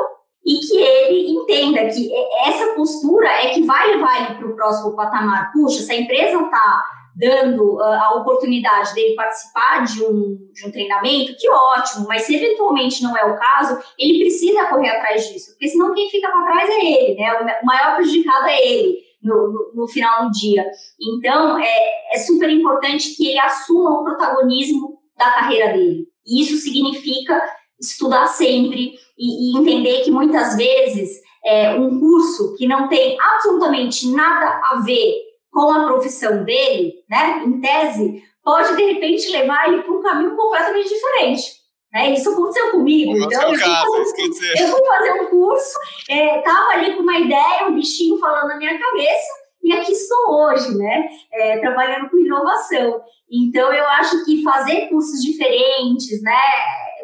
[0.44, 2.10] e que ele entenda que
[2.46, 5.52] essa postura é que vai levar ele para o próximo patamar.
[5.52, 6.84] Puxa, se a empresa está
[7.20, 12.34] dando uh, a oportunidade dele participar de um, de um treinamento, que ótimo, mas se
[12.34, 16.44] eventualmente não é o caso, ele precisa correr atrás disso, porque senão quem fica para
[16.44, 17.60] trás é ele, né?
[17.62, 20.64] O maior prejudicado é ele no, no, no final do dia.
[20.98, 26.06] Então, é, é super importante que ele assuma o protagonismo da carreira dele.
[26.26, 27.38] E isso significa
[27.78, 34.10] estudar sempre e, e entender que muitas vezes é, um curso que não tem absolutamente
[34.10, 39.82] nada a ver com a profissão dele, né, em tese, pode de repente levar ele
[39.82, 41.60] para um caminho completamente diferente.
[41.92, 42.12] Né?
[42.12, 43.16] Isso aconteceu comigo.
[43.16, 47.74] Então, eu, caso, eu fui fazer um curso, estava é, ali com uma ideia, um
[47.74, 51.08] bichinho falando na minha cabeça, e aqui estou hoje, né?
[51.32, 53.02] É, trabalhando com inovação.
[53.30, 56.40] Então, eu acho que fazer cursos diferentes, né?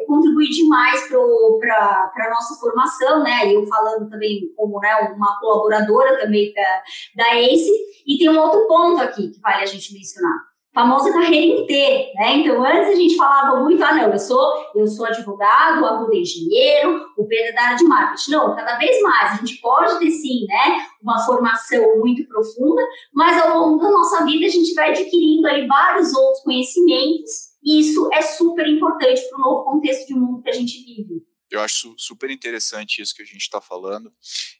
[0.07, 3.53] Contribui demais para a nossa formação, né?
[3.53, 7.71] Eu falando também como né, uma colaboradora também da, da ACE.
[8.07, 12.13] E tem um outro ponto aqui que vale a gente mencionar famosa carreira em T,
[12.15, 12.35] né?
[12.35, 16.15] Então, antes a gente falava muito, ah, não, eu sou, eu sou advogado, o Arruda
[16.15, 18.31] engenheiro, o Pedro é da área de marketing.
[18.31, 23.41] Não, cada vez mais, a gente pode ter sim, né, uma formação muito profunda, mas
[23.41, 28.09] ao longo da nossa vida a gente vai adquirindo ali vários outros conhecimentos, e isso
[28.13, 31.21] é super importante para o novo contexto de mundo que a gente vive.
[31.51, 34.13] Eu acho super interessante isso que a gente está falando.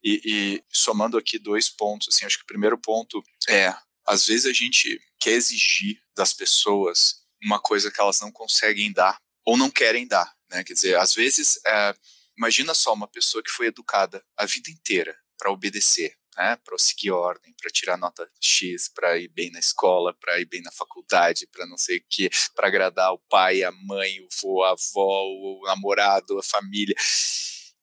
[0.04, 3.74] E, e, somando aqui dois pontos, assim, acho que o primeiro ponto é
[4.06, 9.18] às vezes a gente quer exigir das pessoas uma coisa que elas não conseguem dar
[9.46, 10.64] ou não querem dar, né?
[10.64, 11.96] Quer dizer, às vezes, é,
[12.38, 16.56] imagina só uma pessoa que foi educada a vida inteira para obedecer, né?
[16.64, 20.62] Para seguir ordem, para tirar nota X, para ir bem na escola, para ir bem
[20.62, 24.64] na faculdade, para não sei o que, para agradar o pai, a mãe, o vô,
[24.64, 26.96] a avó, o namorado, a família.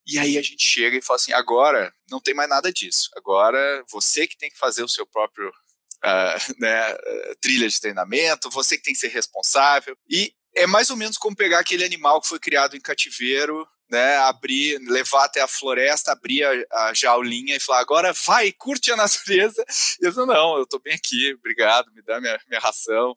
[0.07, 3.11] E aí a gente chega e fala assim: agora não tem mais nada disso.
[3.17, 6.95] Agora você que tem que fazer o seu próprio uh, né,
[7.40, 9.97] trilha de treinamento, você que tem que ser responsável.
[10.09, 14.16] E é mais ou menos como pegar aquele animal que foi criado em cativeiro, né,
[14.16, 18.97] abrir, levar até a floresta, abrir a, a jaulinha e falar, agora vai, curte a
[18.97, 19.64] natureza.
[20.01, 23.14] E eu falo, não, eu tô bem aqui, obrigado, me dá minha, minha ração.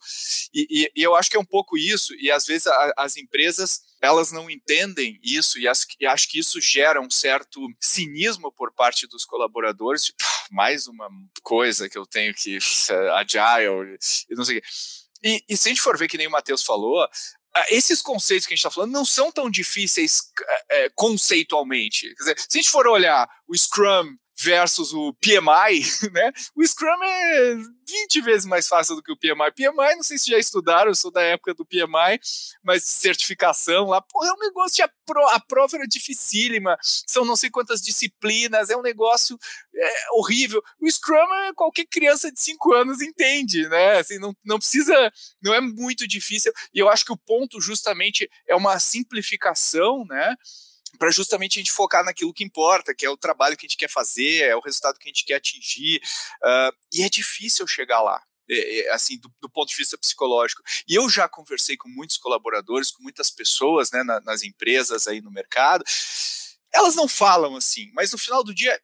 [0.54, 3.18] E, e, e eu acho que é um pouco isso, e às vezes a, as
[3.18, 8.52] empresas elas não entendem isso e, as, e, acho que isso gera um certo cinismo
[8.52, 11.10] por parte dos colaboradores, tipo, mais uma
[11.42, 12.60] coisa que eu tenho que
[13.16, 13.98] agile
[14.30, 14.68] e não sei o quê.
[15.24, 17.08] E, e se a gente for ver que nem o Matheus falou,
[17.70, 20.22] esses conceitos que a gente está falando não são tão difíceis
[20.70, 22.08] é, conceitualmente.
[22.16, 25.82] Quer dizer, se a gente for olhar o Scrum versus o PMI,
[26.14, 26.32] né?
[26.56, 27.56] O Scrum é
[27.88, 29.52] 20 vezes mais fácil do que o PMI.
[29.56, 32.20] PMI, não sei se já estudaram, eu sou da época do PMI,
[32.64, 37.36] mas certificação lá, porra, é um negócio a, pro, a prova era dificílima, são não
[37.36, 39.38] sei quantas disciplinas, é um negócio
[39.74, 40.62] é, horrível.
[40.82, 43.98] O Scrum é qualquer criança de 5 anos entende, né?
[44.00, 48.30] Assim, não, não precisa, não é muito difícil, e eu acho que o ponto justamente
[48.48, 50.36] é uma simplificação, né?
[50.98, 53.78] Para justamente a gente focar naquilo que importa, que é o trabalho que a gente
[53.78, 56.02] quer fazer, é o resultado que a gente quer atingir,
[56.44, 58.22] uh, e é difícil chegar lá.
[58.50, 60.64] É, é, assim, do, do, ponto de vista psicológico.
[60.88, 65.20] E eu já conversei com muitos colaboradores, com muitas pessoas né, na, nas empresas aí
[65.20, 65.84] no mercado,
[66.74, 68.80] elas não falam assim, mas no final do dia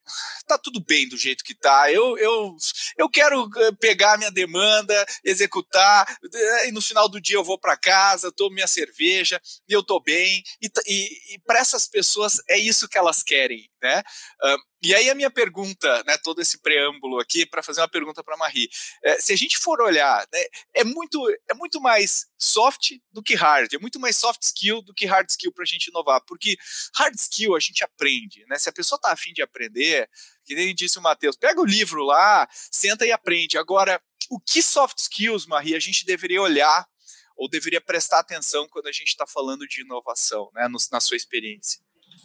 [0.48, 1.92] tá tudo bem do jeito que tá.
[1.92, 2.56] Eu, eu,
[2.98, 7.58] eu quero eh, pegar minha demanda, executar, eh, e no final do dia eu vou
[7.60, 10.44] para casa, tomo minha cerveja e eu tô bem.
[10.62, 14.02] E, e, e para essas pessoas é isso que elas querem, né?
[14.44, 18.24] Uh, e aí a minha pergunta, né, todo esse preâmbulo aqui para fazer uma pergunta
[18.24, 18.70] para Marie,
[19.04, 20.44] é, se a gente for olhar, né,
[20.74, 21.20] é muito
[21.50, 25.30] é muito mais soft do que hard, é muito mais soft skill do que hard
[25.30, 26.58] skill para a gente inovar, porque
[26.96, 28.58] hard skill a gente aprende, né?
[28.58, 30.10] Se a pessoa está afim de aprender,
[30.46, 33.58] que nem disse o Matheus, pega o livro lá, senta e aprende.
[33.58, 36.88] Agora, o que soft skills, Marie, a gente deveria olhar
[37.36, 41.18] ou deveria prestar atenção quando a gente está falando de inovação, né, no, na sua
[41.18, 41.82] experiência?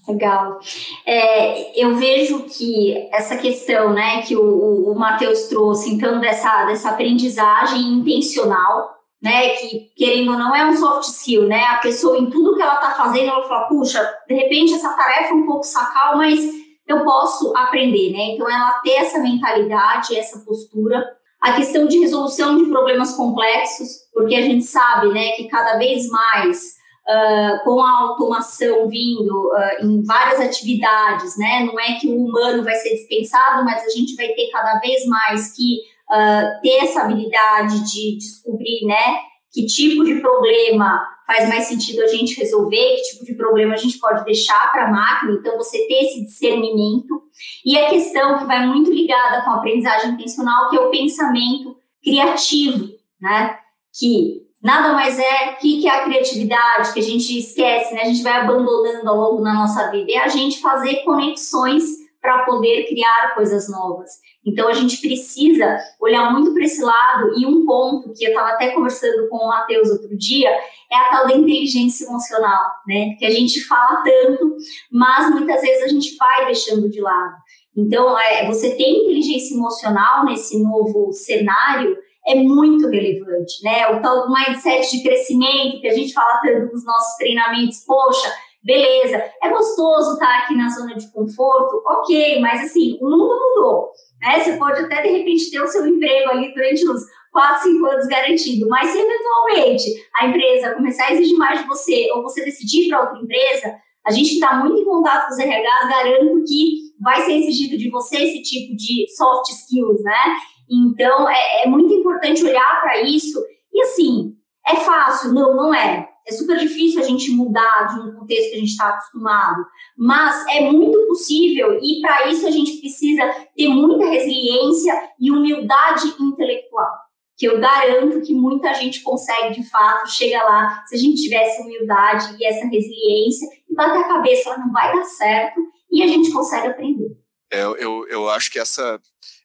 [0.08, 0.58] Legal.
[1.04, 6.64] É, eu vejo que essa questão né, que o, o, o Matheus trouxe, então, dessa,
[6.64, 12.16] dessa aprendizagem intencional, né, que querendo ou não é um soft skill, né, a pessoa
[12.16, 15.44] em tudo que ela está fazendo, ela fala, puxa, de repente essa tarefa é um
[15.44, 16.40] pouco sacal, mas
[16.86, 21.04] eu posso aprender, né, então ela ter essa mentalidade, essa postura,
[21.40, 26.08] a questão de resolução de problemas complexos, porque a gente sabe, né, que cada vez
[26.08, 26.77] mais
[27.08, 31.64] uh, com a automação vindo uh, em várias atividades, né?
[31.64, 35.06] Não é que o humano vai ser dispensado, mas a gente vai ter cada vez
[35.06, 35.78] mais que
[36.10, 39.20] uh, ter essa habilidade de descobrir, né?
[39.50, 43.78] Que tipo de problema faz mais sentido a gente resolver, que tipo de problema a
[43.78, 47.22] gente pode deixar para a máquina, então você ter esse discernimento.
[47.64, 51.76] E a questão que vai muito ligada com a aprendizagem intencional, que é o pensamento
[52.02, 52.88] criativo,
[53.20, 53.58] né?
[53.98, 58.02] Que nada mais é que, que é a criatividade, que a gente esquece, né?
[58.02, 60.12] A gente vai abandonando ao longo da nossa vida.
[60.12, 61.84] É a gente fazer conexões
[62.20, 64.10] para poder criar coisas novas.
[64.44, 68.50] Então a gente precisa olhar muito para esse lado e um ponto que eu estava
[68.50, 70.50] até conversando com o Matheus outro dia
[70.90, 73.14] é a tal da inteligência emocional, né?
[73.18, 74.56] Que a gente fala tanto,
[74.90, 77.36] mas muitas vezes a gente vai deixando de lado.
[77.76, 81.96] Então, é, você tem inteligência emocional nesse novo cenário
[82.28, 83.88] é muito relevante, né?
[83.88, 88.30] O tal do mindset de crescimento que a gente fala tanto nos nossos treinamentos, poxa,
[88.62, 93.90] beleza, é gostoso estar aqui na zona de conforto, ok, mas assim, o mundo mudou.
[94.20, 94.40] Né?
[94.40, 97.02] Você pode até, de repente, ter o seu emprego ali durante uns
[97.32, 99.84] 4, 5 anos garantido, mas se eventualmente
[100.20, 103.74] a empresa começar a exigir mais de você ou você decidir para outra empresa,
[104.06, 107.90] a gente está muito em contato com os RHs, garanto que vai ser exigido de
[107.90, 110.36] você esse tipo de soft skills, né?
[110.70, 113.42] Então, é, é muito importante olhar para isso.
[113.72, 114.34] E assim,
[114.66, 115.32] é fácil?
[115.32, 116.08] Não, não é.
[116.28, 119.64] É super difícil a gente mudar de um contexto que a gente está acostumado,
[119.96, 123.22] mas é muito possível e para isso a gente precisa
[123.56, 126.90] ter muita resiliência e humildade intelectual.
[127.34, 131.62] Que eu garanto que muita gente consegue de fato chegar lá se a gente tivesse
[131.62, 135.58] humildade e essa resiliência e bater a cabeça, ela não vai dar certo
[135.90, 137.08] e a gente consegue aprender.
[137.50, 139.00] É, eu, eu acho que essa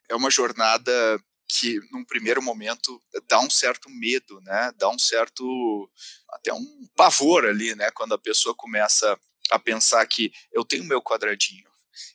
[0.09, 0.91] é uma jornada
[1.47, 4.71] que num primeiro momento dá um certo medo, né?
[4.77, 5.89] Dá um certo
[6.29, 7.91] até um pavor ali, né?
[7.91, 9.17] Quando a pessoa começa
[9.51, 11.69] a pensar que eu tenho meu quadradinho,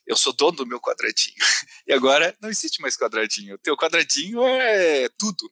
[0.05, 1.37] eu sou dono do meu quadradinho.
[1.87, 3.55] E agora não existe mais quadradinho.
[3.55, 5.51] O teu quadradinho é tudo.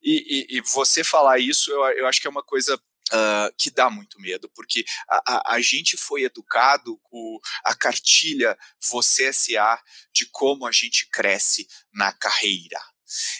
[0.00, 2.80] E, e, e você falar isso, eu, eu acho que é uma coisa
[3.12, 8.56] Uh, que dá muito medo, porque a, a, a, gente foi educado com a cartilha
[8.80, 9.78] Você SA
[10.14, 12.80] de como a gente cresce na carreira.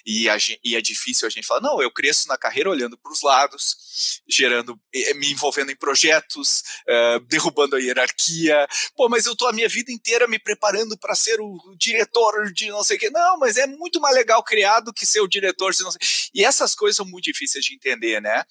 [0.04, 3.12] E, a, e, é difícil a gente falar, não, eu cresço na carreira olhando para
[3.12, 4.78] os lados, gerando,
[5.16, 8.66] me envolvendo em projetos, uh, derrubando a hierarquia.
[8.96, 12.68] Pô, mas eu tô a minha vida inteira me preparando para ser o, diretor de
[12.68, 13.10] não sei o quê.
[13.10, 16.00] Não, mas é muito mais legal criado que ser o diretor de não sei
[16.34, 18.44] E essas coisas são muito difíceis de entender, né?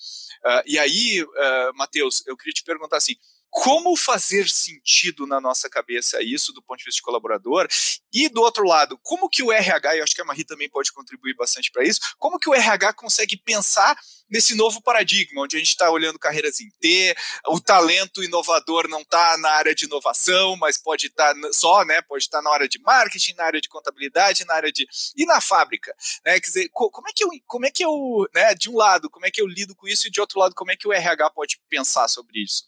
[0.45, 3.15] Uh, e aí, uh, Matheus, eu queria te perguntar assim,
[3.51, 7.67] como fazer sentido na nossa cabeça isso do ponto de vista de colaborador
[8.13, 10.91] e do outro lado, como que o RH, e acho que a Marie também pode
[10.91, 13.97] contribuir bastante para isso, como que o RH consegue pensar
[14.29, 17.13] nesse novo paradigma, onde a gente está olhando carreiras em T,
[17.47, 22.01] o talento inovador não está na área de inovação, mas pode estar tá só, né,
[22.01, 24.87] pode estar tá na área de marketing, na área de contabilidade, na área de
[25.17, 25.93] e na fábrica,
[26.25, 29.09] né, quer dizer, como é que eu, como é que eu, né, de um lado,
[29.09, 30.93] como é que eu lido com isso e de outro lado, como é que o
[30.93, 32.63] RH pode pensar sobre isso?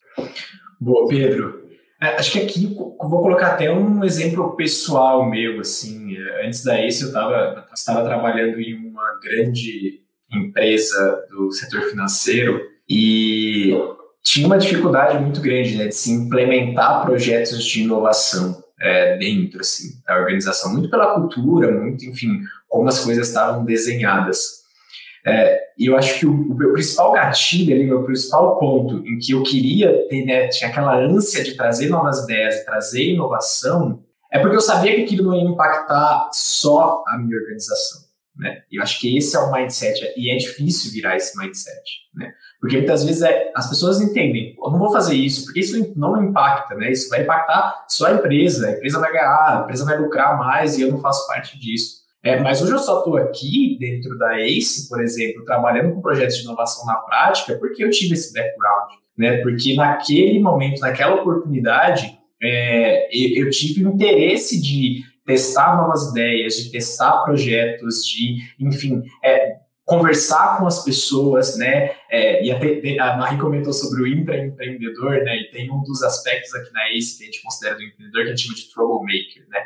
[0.80, 1.64] Boa, Pedro.
[2.01, 6.18] É, acho que aqui vou colocar até um exemplo pessoal meu, assim.
[6.18, 10.01] É, antes da eu estava trabalhando em uma grande
[10.32, 13.74] empresa do setor financeiro e
[14.22, 20.01] tinha uma dificuldade muito grande né, de se implementar projetos de inovação é, dentro assim,
[20.05, 24.62] da organização, muito pela cultura, muito, enfim, como as coisas estavam desenhadas.
[25.26, 29.32] É, eu acho que o, o, meu principal gatilho ali, meu principal ponto em que
[29.32, 34.39] eu queria ter, né, tinha aquela ânsia de trazer novas ideias, de trazer inovação, é
[34.39, 38.01] porque eu sabia que aquilo não ia impactar só a minha organização,
[38.36, 38.63] né?
[38.71, 41.84] Eu acho que esse é o mindset, e é difícil virar esse mindset,
[42.15, 42.34] né?
[42.59, 46.21] Porque muitas vezes é, as pessoas entendem, eu não vou fazer isso, porque isso não
[46.24, 46.91] impacta, né?
[46.91, 50.78] Isso vai impactar só a empresa, a empresa vai ganhar, a empresa vai lucrar mais
[50.78, 52.03] e eu não faço parte disso.
[52.24, 56.38] É, mas hoje eu só estou aqui dentro da ACE, por exemplo, trabalhando com projetos
[56.38, 59.38] de inovação na prática, porque eu tive esse background, né?
[59.41, 66.55] Porque naquele momento, naquela oportunidade, é, eu, eu tive o interesse de testar novas ideias,
[66.55, 71.91] de testar projetos, de, enfim, é, conversar com as pessoas, né?
[72.09, 75.41] É, e até a Marie comentou sobre o intraempreendedor, né?
[75.41, 78.32] E tem um dos aspectos aqui na ACE que a gente considera do empreendedor que
[78.32, 79.59] a gente chama de troublemaker, né?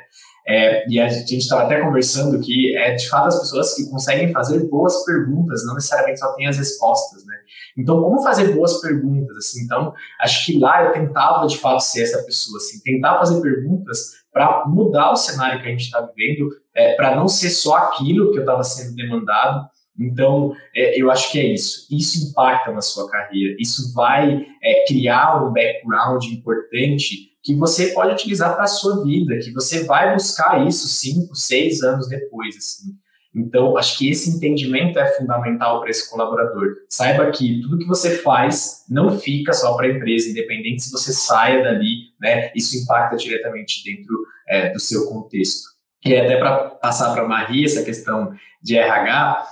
[0.50, 4.32] É, e a gente estava até conversando que é de fato as pessoas que conseguem
[4.32, 7.36] fazer boas perguntas, não necessariamente só têm as respostas, né?
[7.78, 9.36] Então, como fazer boas perguntas?
[9.36, 13.42] Assim, então, acho que lá eu tentava de fato ser essa pessoa, assim, tentar fazer
[13.42, 17.76] perguntas para mudar o cenário que a gente está vivendo, é, para não ser só
[17.76, 19.68] aquilo que eu estava sendo demandado.
[20.00, 21.88] Então, é, eu acho que é isso.
[21.92, 23.56] Isso impacta na sua carreira.
[23.60, 29.38] Isso vai é, criar um background importante que você pode utilizar para a sua vida,
[29.38, 32.92] que você vai buscar isso cinco, seis anos depois, assim.
[33.34, 36.74] Então, acho que esse entendimento é fundamental para esse colaborador.
[36.90, 41.14] Saiba que tudo que você faz não fica só para a empresa, independente se você
[41.14, 42.52] saia dali, né?
[42.54, 44.14] Isso impacta diretamente dentro
[44.50, 45.70] é, do seu contexto.
[46.04, 49.48] E até para passar para a Maria essa questão de RH,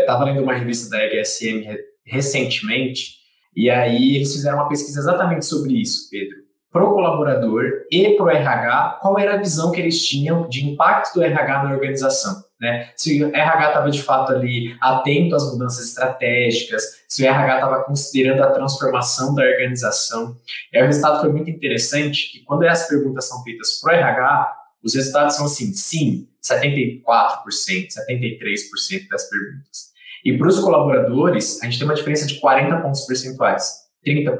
[0.00, 1.64] estava é, lendo uma revista da EGSM
[2.04, 3.14] recentemente,
[3.56, 8.26] e aí eles fizeram uma pesquisa exatamente sobre isso, Pedro para o colaborador e para
[8.26, 12.44] o RH, qual era a visão que eles tinham de impacto do RH na organização.
[12.60, 12.90] Né?
[12.96, 17.84] Se o RH estava de fato ali atento às mudanças estratégicas, se o RH estava
[17.84, 20.36] considerando a transformação da organização.
[20.72, 24.54] E o resultado foi muito interessante, que quando as perguntas são feitas para o RH,
[24.82, 29.88] os resultados são assim, sim, 74%, 73% das perguntas.
[30.24, 33.72] E para os colaboradores, a gente tem uma diferença de 40 pontos percentuais,
[34.04, 34.36] 30%,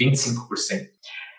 [0.00, 0.94] 25%.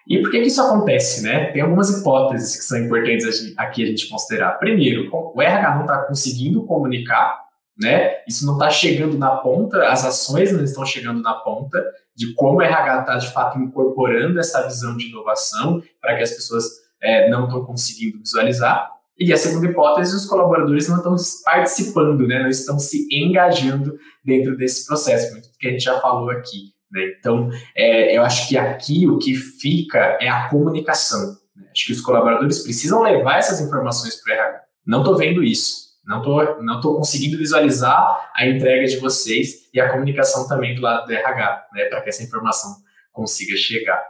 [0.08, 1.52] E por que, que isso acontece, né?
[1.52, 4.60] Tem algumas hipóteses que são importantes aqui a gente considerar.
[4.60, 7.40] Primeiro, o RH não está conseguindo comunicar,
[7.78, 8.18] né?
[8.28, 11.84] Isso não está chegando na ponta, as ações não estão chegando na ponta
[12.16, 16.32] de como o RH está de fato incorporando essa visão de inovação para que as
[16.32, 16.66] pessoas
[17.02, 18.90] é, não estão conseguindo visualizar.
[19.18, 22.42] E a segunda hipótese, os colaboradores não estão participando, né?
[22.42, 26.75] não estão se engajando dentro desse processo, muito que a gente já falou aqui.
[26.96, 27.14] Né?
[27.20, 31.36] Então, é, eu acho que aqui o que fica é a comunicação.
[31.54, 31.68] Né?
[31.70, 34.62] Acho que os colaboradores precisam levar essas informações para o RH.
[34.88, 35.86] Não estou vendo isso.
[36.06, 40.82] Não estou não tô conseguindo visualizar a entrega de vocês e a comunicação também do
[40.82, 42.78] lado do RH, né, para que essa informação
[43.12, 44.02] consiga chegar.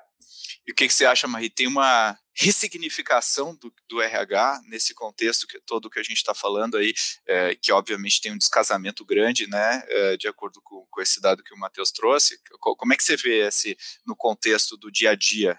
[0.67, 1.49] E o que, que você acha, Marie?
[1.49, 6.75] Tem uma ressignificação do, do RH nesse contexto que todo que a gente está falando
[6.75, 6.93] aí,
[7.25, 11.43] é, que obviamente tem um descasamento grande, né, é, de acordo com, com esse dado
[11.43, 12.37] que o Matheus trouxe.
[12.59, 15.57] Como é que você vê esse no contexto do dia a dia?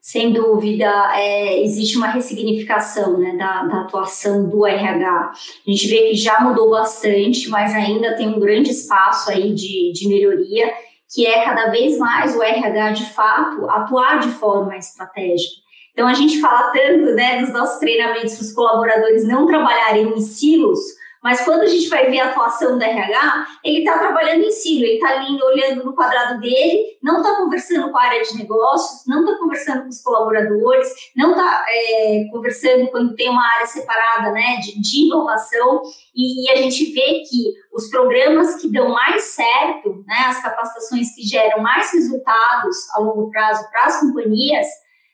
[0.00, 5.32] Sem dúvida, é, existe uma ressignificação né, da, da, atuação do RH.
[5.66, 9.92] A gente vê que já mudou bastante, mas ainda tem um grande espaço aí de,
[9.92, 10.72] de melhoria,
[11.12, 15.60] que é cada vez mais o RH, de fato, atuar de forma estratégica.
[16.00, 20.20] Então, a gente fala tanto né, nos nossos treinamentos para os colaboradores não trabalharem em
[20.22, 20.80] silos,
[21.22, 24.86] mas quando a gente vai ver a atuação do RH, ele está trabalhando em silo,
[24.86, 29.06] ele está ali olhando no quadrado dele, não está conversando com a área de negócios,
[29.06, 34.30] não está conversando com os colaboradores, não está é, conversando quando tem uma área separada
[34.30, 35.82] né, de, de inovação,
[36.16, 41.14] e, e, a gente vê que os programas que dão mais certo, né, as capacitações
[41.14, 44.66] que geram mais resultados a longo prazo para as companhias,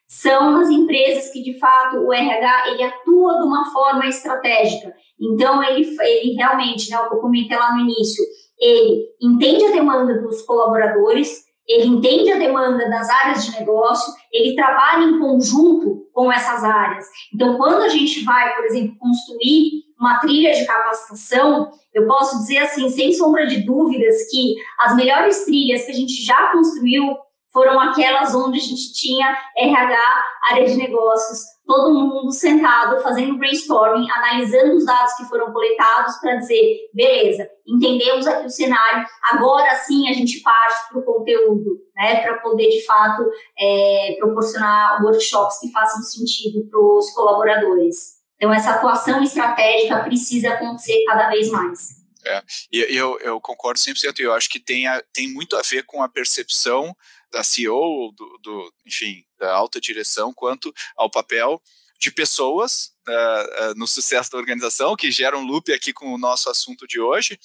[0.07, 4.95] são as empresas que, de fato, o RH ele atua de uma forma estratégica.
[5.21, 8.25] Então, ele, ele realmente, né, o que eu comentei lá no início,
[8.59, 14.55] ele entende a demanda dos colaboradores, ele entende a demanda das áreas de negócio, ele
[14.55, 17.05] trabalha em conjunto com essas áreas.
[17.35, 22.59] Então, quando a gente vai, por exemplo, construir uma trilha de capacitação, eu posso dizer
[22.59, 27.17] assim, sem sombra de dúvidas, que as melhores trilhas que a gente já construiu
[27.57, 34.07] foram aquelas onde a gente tinha RH, área de negócios, todo mundo sentado fazendo brainstorming,
[34.11, 40.07] analisando os dados que foram coletados para dizer, beleza, entendemos aqui o cenário, agora sim
[40.07, 43.25] a gente parte para o conteúdo, né, para poder de fato
[43.59, 48.17] é, proporcionar workshops que façam sentido para os colaboradores.
[48.37, 52.05] Então essa atuação estratégica precisa acontecer cada vez mais.
[52.23, 55.85] É, e eu, eu concordo 100%, eu acho que tem, a, tem muito a ver
[55.85, 56.95] com a percepção
[57.37, 61.61] da CEO, do, do, enfim, da alta direção, quanto ao papel
[61.99, 66.19] de pessoas uh, uh, no sucesso da organização, que gera um loop aqui com o
[66.19, 67.39] nosso assunto de hoje,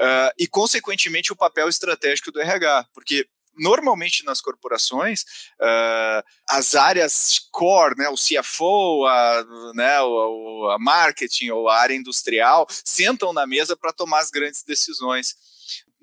[0.00, 5.22] uh, e, consequentemente, o papel estratégico do RH, porque normalmente nas corporações,
[5.60, 9.44] uh, as áreas core, né, o CFO, a,
[9.74, 14.64] né, o, a marketing ou a área industrial, sentam na mesa para tomar as grandes
[14.64, 15.36] decisões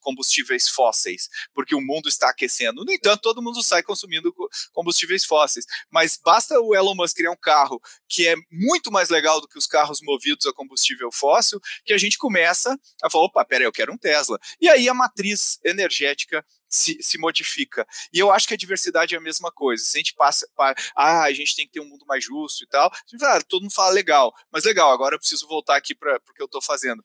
[0.00, 2.84] combustíveis fósseis, porque o mundo está aquecendo.
[2.84, 4.32] No entanto, todo mundo sai consumindo
[4.72, 9.40] combustíveis fósseis, mas basta o Elon Musk criar um carro que é muito mais legal
[9.40, 13.44] do que os carros movidos a combustível fóssil, que a gente começa a falar, opa,
[13.44, 14.38] peraí, eu quero um Tesla.
[14.60, 17.86] E aí a matriz energética se, se modifica.
[18.12, 19.84] E eu acho que a diversidade é a mesma coisa.
[19.84, 20.48] Se a gente passa,
[20.96, 22.90] ah, a gente tem que ter um mundo mais justo e tal,
[23.22, 26.42] ah, todo mundo fala legal, mas legal, agora eu preciso voltar aqui para o que
[26.42, 27.04] eu estou fazendo.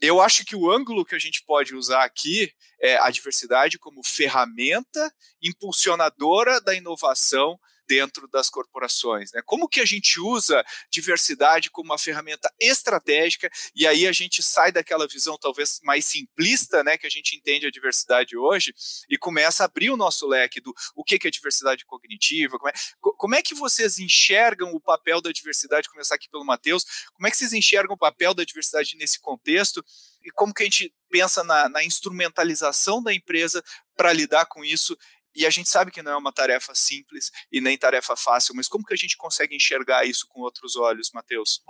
[0.00, 4.04] Eu acho que o ângulo que a gente pode usar aqui é a diversidade como
[4.04, 7.58] ferramenta impulsionadora da inovação
[7.88, 9.32] dentro das corporações.
[9.32, 9.40] Né?
[9.46, 14.70] Como que a gente usa diversidade como uma ferramenta estratégica e aí a gente sai
[14.70, 18.74] daquela visão talvez mais simplista, né, que a gente entende a diversidade hoje
[19.08, 22.68] e começa a abrir o nosso leque do o que, que é diversidade cognitiva, como
[22.68, 22.72] é,
[23.16, 26.84] como é que vocês enxergam o papel da diversidade, começar aqui pelo Matheus,
[27.14, 29.82] como é que vocês enxergam o papel da diversidade nesse contexto
[30.22, 33.62] e como que a gente pensa na, na instrumentalização da empresa
[33.96, 34.96] para lidar com isso
[35.38, 38.66] e a gente sabe que não é uma tarefa simples e nem tarefa fácil, mas
[38.66, 41.62] como que a gente consegue enxergar isso com outros olhos, Matheus?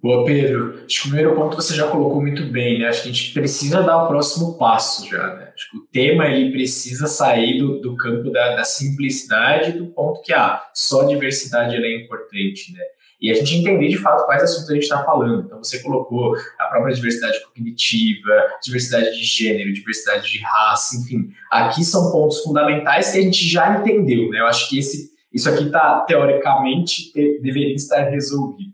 [0.00, 0.84] Boa, Pedro.
[0.84, 2.86] Acho que o primeiro ponto você já colocou muito bem, né?
[2.86, 5.52] Acho que a gente precisa dar o próximo passo já, né?
[5.52, 10.22] Acho que o tema ele precisa sair do, do campo da, da simplicidade do ponto
[10.22, 12.82] que, ah, só diversidade é importante, né?
[13.22, 15.44] E a gente entender de fato quais assuntos a gente está falando.
[15.46, 21.30] Então, você colocou a própria diversidade cognitiva, diversidade de gênero, diversidade de raça, enfim.
[21.48, 24.40] Aqui são pontos fundamentais que a gente já entendeu, né?
[24.40, 28.72] Eu acho que esse, isso aqui está, teoricamente, deveria estar resolvido.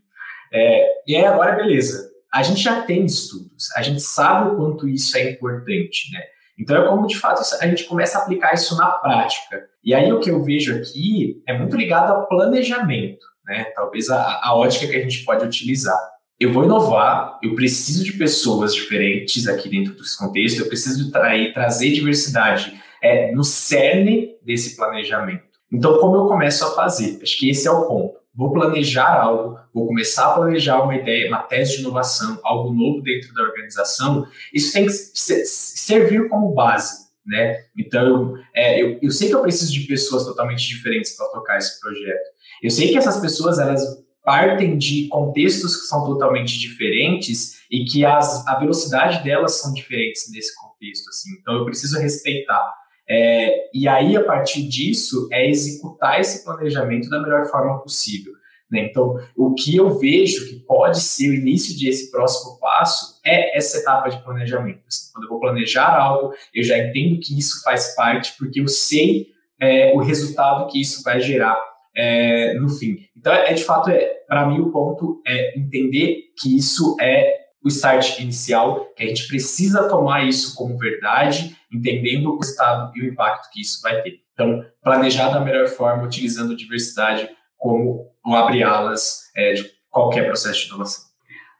[0.51, 2.09] É, e aí, agora, beleza.
[2.32, 6.22] A gente já tem estudos, a gente sabe o quanto isso é importante, né?
[6.59, 9.64] Então é como de fato a gente começa a aplicar isso na prática.
[9.82, 13.64] E aí o que eu vejo aqui é muito ligado ao planejamento né?
[13.74, 15.99] Talvez a, a ótica que a gente pode utilizar.
[16.38, 21.90] Eu vou inovar, eu preciso de pessoas diferentes aqui dentro desse contexto, eu preciso trazer
[21.90, 25.49] diversidade é, no cerne desse planejamento.
[25.72, 27.18] Então, como eu começo a fazer?
[27.22, 28.18] Acho que esse é o ponto.
[28.34, 33.03] Vou planejar algo, vou começar a planejar uma ideia, uma tese de inovação, algo novo
[33.03, 34.24] dentro da organização.
[34.55, 37.64] Isso tem que servir como base, né?
[37.76, 41.80] Então, é, eu, eu sei que eu preciso de pessoas totalmente diferentes para tocar esse
[41.80, 42.38] projeto.
[42.62, 43.82] Eu sei que essas pessoas elas
[44.24, 50.30] partem de contextos que são totalmente diferentes e que as, a velocidade delas são diferentes
[50.30, 51.30] nesse contexto, assim.
[51.40, 52.74] Então eu preciso respeitar.
[53.09, 58.34] É, e aí a partir disso é executar esse planejamento da melhor forma possível.
[58.70, 58.80] Né?
[58.90, 63.78] Então o que eu vejo que pode ser o início desse próximo passo é essa
[63.78, 64.82] etapa de planejamento.
[64.86, 68.68] Assim, quando eu vou planejar algo, eu já entendo que isso faz parte porque eu
[68.68, 69.28] sei
[69.59, 71.59] é, o resultado que isso vai gerar
[71.95, 72.99] é, no fim.
[73.16, 77.68] Então, é de fato, é, para mim, o ponto é entender que isso é o
[77.68, 83.07] start inicial, que a gente precisa tomar isso como verdade, entendendo o estado e o
[83.12, 84.20] impacto que isso vai ter.
[84.32, 90.66] Então, planejar da melhor forma, utilizando diversidade como um abre-alas é, de qualquer processo de
[90.68, 91.09] inovação.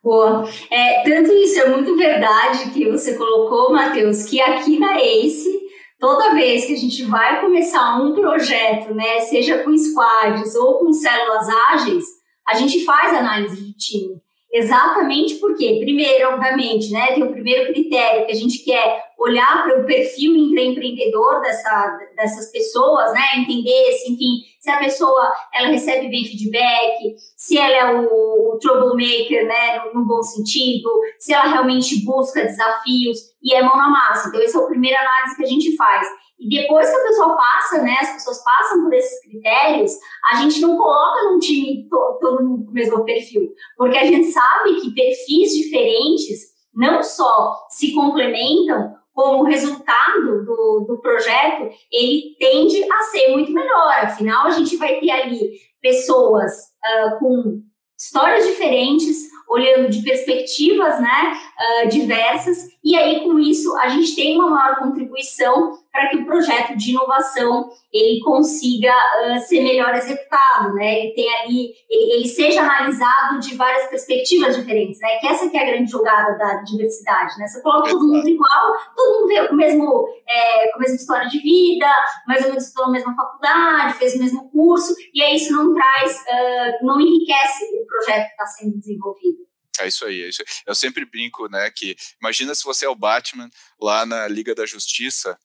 [0.03, 0.49] Boa.
[0.71, 5.68] É, tanto isso é muito verdade que você colocou, Matheus, que aqui na ACE
[5.99, 10.93] toda vez que a gente vai começar um projeto, né, seja com squads ou com
[10.93, 12.05] células ágeis,
[12.47, 14.23] a gente faz análise de time.
[14.51, 19.81] Exatamente porque, primeiro, obviamente, né, tem o primeiro critério que a gente quer olhar para
[19.81, 26.09] o perfil intraempreendedor dessa, dessas pessoas, né, entender se, enfim, se a pessoa ela recebe
[26.09, 30.89] bem feedback, se ela é o, o troublemaker, né, no, no, bom sentido,
[31.19, 34.29] se ela realmente busca desafios e é mão na massa.
[34.29, 36.07] Então, esse é o primeiro análise que a gente faz.
[36.39, 39.93] E depois que a pessoa passa, né, as pessoas passam por esses critérios,
[40.31, 44.27] a gente não coloca num time todo, mundo com o mesmo perfil, porque a gente
[44.27, 52.85] sabe que perfis diferentes não só se complementam, como resultado do, do projeto, ele tende
[52.89, 53.93] a ser muito melhor.
[54.05, 57.61] Afinal, a gente vai ter ali pessoas uh, com
[57.99, 61.37] histórias diferentes, olhando de perspectivas né,
[61.83, 66.27] uh, diversas, e aí com isso a gente tem uma maior contribuição para que o
[66.27, 71.01] projeto de inovação ele consiga uh, ser melhor executado, né?
[71.01, 75.19] Ele tem ali, ele, ele, seja analisado de várias perspectivas diferentes, né?
[75.19, 77.47] Que essa que é a grande jogada da diversidade, né?
[77.47, 81.29] Você coloca todo mundo igual, todo mundo vê o mesmo, é, com a mesma história
[81.29, 81.87] de vida,
[82.27, 85.75] mais ou menos estudou a mesma faculdade, fez o mesmo curso, e aí isso não
[85.75, 89.49] traz, uh, não enriquece o projeto que está sendo desenvolvido.
[89.81, 90.49] É isso aí, é isso aí.
[90.67, 93.49] Eu sempre brinco, né, que imagina se você é o Batman
[93.81, 95.39] lá na Liga da Justiça,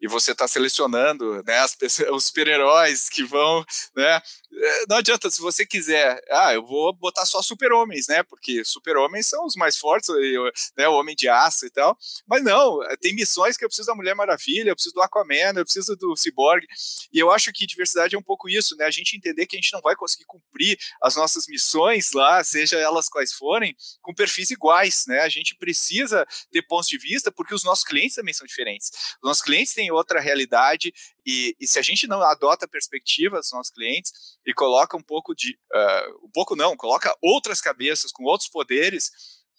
[0.00, 4.20] e você está selecionando né, as pessoas, os super-heróis que vão, né?
[4.52, 8.22] É, não adianta, se você quiser, ah, eu vou botar só super-homens, né?
[8.22, 10.08] Porque super-homens são os mais fortes,
[10.76, 10.88] né?
[10.88, 11.96] O homem de aço e tal.
[12.26, 15.64] Mas não, tem missões que eu preciso da Mulher Maravilha, eu preciso do Aquaman, eu
[15.64, 16.66] preciso do Cyborg.
[17.12, 18.86] E eu acho que diversidade é um pouco isso, né?
[18.86, 22.78] A gente entender que a gente não vai conseguir cumprir as nossas missões lá, seja
[22.78, 25.20] elas quais forem, com perfis iguais, né?
[25.20, 28.90] A gente precisa ter pontos de vista, porque os nossos clientes também são diferentes.
[29.22, 30.92] Os nossos clientes têm outra realidade
[31.26, 34.12] e, e, se a gente não adota a perspectiva dos nossos clientes
[34.46, 39.10] e coloca um pouco de, uh, um pouco não, coloca outras cabeças com outros poderes,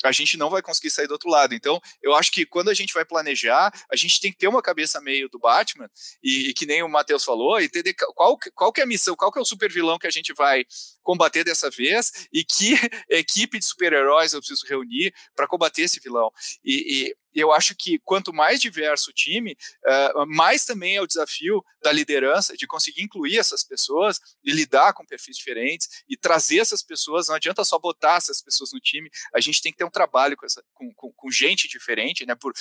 [0.03, 1.53] a gente não vai conseguir sair do outro lado.
[1.53, 4.61] Então, eu acho que quando a gente vai planejar, a gente tem que ter uma
[4.61, 5.89] cabeça meio do Batman,
[6.23, 9.31] e, e que nem o Matheus falou, entender qual, qual que é a missão, qual
[9.31, 10.65] que é o super vilão que a gente vai
[11.03, 12.73] combater dessa vez, e que
[13.09, 16.31] equipe de super-heróis eu preciso reunir para combater esse vilão.
[16.63, 21.07] E, e, eu acho que quanto mais diverso o time, uh, mais também é o
[21.07, 26.59] desafio da liderança de conseguir incluir essas pessoas e lidar com perfis diferentes e trazer
[26.59, 27.27] essas pessoas.
[27.27, 30.35] Não adianta só botar essas pessoas no time, a gente tem que ter um trabalho
[30.35, 32.35] com, essa, com, com, com gente diferente, né?
[32.35, 32.53] Por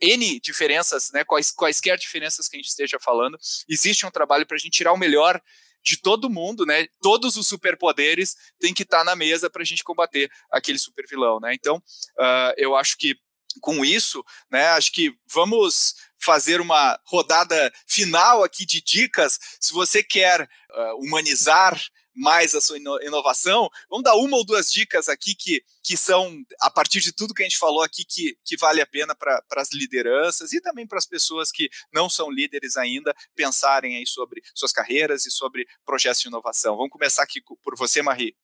[0.00, 1.24] N diferenças, né?
[1.24, 3.38] Quais, quaisquer diferenças que a gente esteja falando,
[3.68, 5.40] existe um trabalho para a gente tirar o melhor
[5.84, 6.88] de todo mundo, né?
[7.02, 11.06] Todos os superpoderes têm que estar tá na mesa para a gente combater aquele super
[11.06, 11.52] vilão, né?
[11.54, 13.14] Então, uh, eu acho que
[13.60, 14.68] com isso, né?
[14.68, 19.38] Acho que vamos fazer uma rodada final aqui de dicas.
[19.60, 21.78] Se você quer uh, humanizar
[22.14, 23.68] mais a sua inovação.
[23.90, 27.42] Vamos dar uma ou duas dicas aqui que, que são, a partir de tudo que
[27.42, 30.98] a gente falou aqui, que, que vale a pena para as lideranças e também para
[30.98, 36.22] as pessoas que não são líderes ainda pensarem aí sobre suas carreiras e sobre projetos
[36.22, 36.76] de inovação.
[36.76, 38.36] Vamos começar aqui por você, Marie.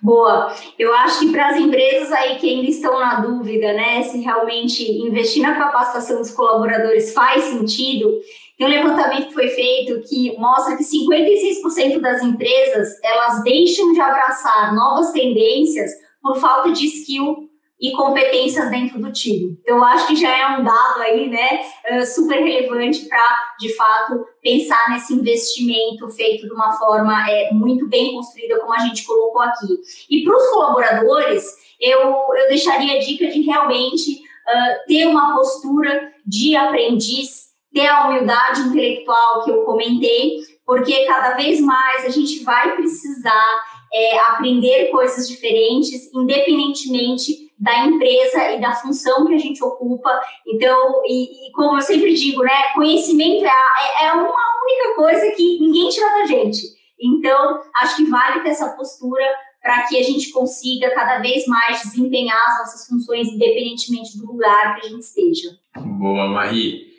[0.00, 0.54] Boa.
[0.78, 4.82] Eu acho que para as empresas aí que ainda estão na dúvida, né, se realmente
[5.00, 8.10] investir na capacitação dos colaboradores faz sentido,
[8.58, 14.00] tem um levantamento que foi feito que mostra que 56% das empresas elas deixam de
[14.00, 15.90] abraçar novas tendências
[16.22, 17.48] por falta de skill
[17.80, 19.58] e competências dentro do time.
[19.60, 23.74] Então, eu acho que já é um dado aí, né, eh, super relevante para, de
[23.74, 29.04] fato, pensar nesse investimento feito de uma forma é, muito bem construída, como a gente
[29.04, 29.68] colocou aqui.
[30.10, 31.44] E para os colaboradores,
[31.80, 38.08] eu, eu deixaria a dica de realmente uh, ter uma postura de aprendiz, ter a
[38.08, 43.62] humildade intelectual que eu comentei, porque cada vez mais a gente vai precisar
[43.92, 50.20] é, aprender coisas diferentes, independentemente da empresa e da função que a gente ocupa.
[50.44, 54.24] Então, e, e como eu sempre digo, né, conhecimento é, é, é uma
[54.64, 56.60] única coisa que ninguém tira da gente.
[57.00, 59.24] Então, acho que vale ter essa postura
[59.62, 64.74] para que a gente consiga cada vez mais desempenhar as nossas funções, independentemente do lugar
[64.74, 65.56] que a gente esteja.
[65.76, 66.90] Boa, Marie.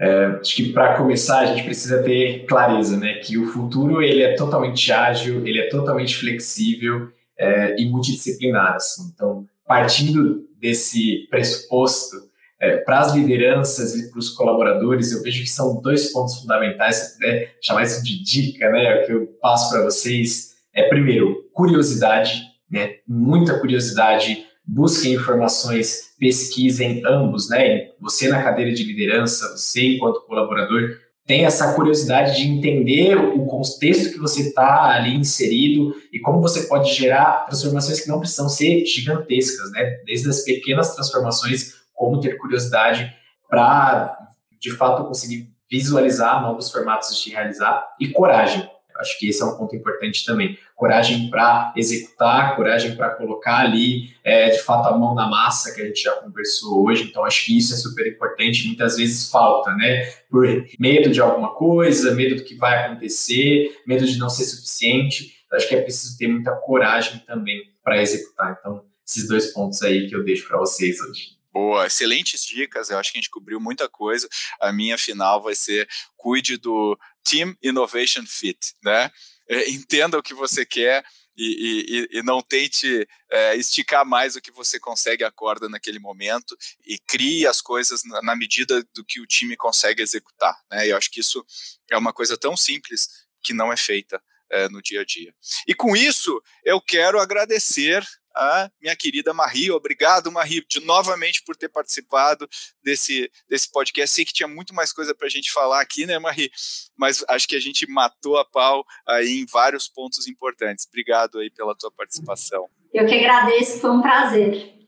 [0.00, 4.22] É, acho que para começar a gente precisa ter clareza, né, que o futuro ele
[4.22, 7.08] é totalmente ágil, ele é totalmente flexível
[7.38, 8.74] é, e multidisciplinar.
[8.74, 9.12] Assim.
[9.14, 12.16] Então, partindo desse pressuposto,
[12.60, 17.12] é, para as lideranças e para os colaboradores, eu vejo que são dois pontos fundamentais,
[17.12, 20.56] puder chamar isso de dica, né, que eu passo para vocês.
[20.74, 27.90] É, primeiro, curiosidade, né, muita curiosidade, busquem informações, pesquisem ambos, né?
[28.00, 30.98] Você na cadeira de liderança, você enquanto colaborador,
[31.28, 36.62] tem essa curiosidade de entender o contexto que você está ali inserido e como você
[36.62, 39.98] pode gerar transformações que não precisam ser gigantescas, né?
[40.06, 43.14] Desde as pequenas transformações, como ter curiosidade
[43.46, 44.16] para,
[44.58, 48.66] de fato, conseguir visualizar novos formatos de realizar e coragem.
[48.98, 50.58] Acho que esse é um ponto importante também.
[50.74, 55.80] Coragem para executar, coragem para colocar ali, é, de fato, a mão na massa, que
[55.80, 57.04] a gente já conversou hoje.
[57.04, 58.66] Então, acho que isso é super importante.
[58.66, 60.04] Muitas vezes falta, né?
[60.28, 60.46] Por
[60.78, 65.38] medo de alguma coisa, medo do que vai acontecer, medo de não ser suficiente.
[65.52, 68.56] Acho que é preciso ter muita coragem também para executar.
[68.58, 71.37] Então, esses dois pontos aí que eu deixo para vocês hoje.
[71.52, 72.90] Boa, excelentes dicas.
[72.90, 74.28] Eu acho que a gente cobriu muita coisa.
[74.60, 79.10] A minha final vai ser cuide do Team Innovation Fit, né?
[79.48, 81.04] É, entenda o que você quer
[81.38, 85.98] e, e, e não tente é, esticar mais o que você consegue a corda naquele
[85.98, 90.58] momento e crie as coisas na, na medida do que o time consegue executar.
[90.70, 90.88] Né?
[90.88, 91.44] Eu acho que isso
[91.90, 93.08] é uma coisa tão simples
[93.42, 94.20] que não é feita
[94.50, 95.32] é, no dia a dia.
[95.66, 98.04] E com isso, eu quero agradecer
[98.38, 99.70] a minha querida Marie.
[99.70, 102.48] Obrigado, Marie, de novamente por ter participado
[102.82, 104.14] desse, desse podcast.
[104.14, 106.50] Sei que tinha muito mais coisa para a gente falar aqui, né, Marie?
[106.96, 110.86] Mas acho que a gente matou a pau aí em vários pontos importantes.
[110.86, 112.68] Obrigado aí pela tua participação.
[112.94, 114.78] Eu que agradeço, foi um prazer.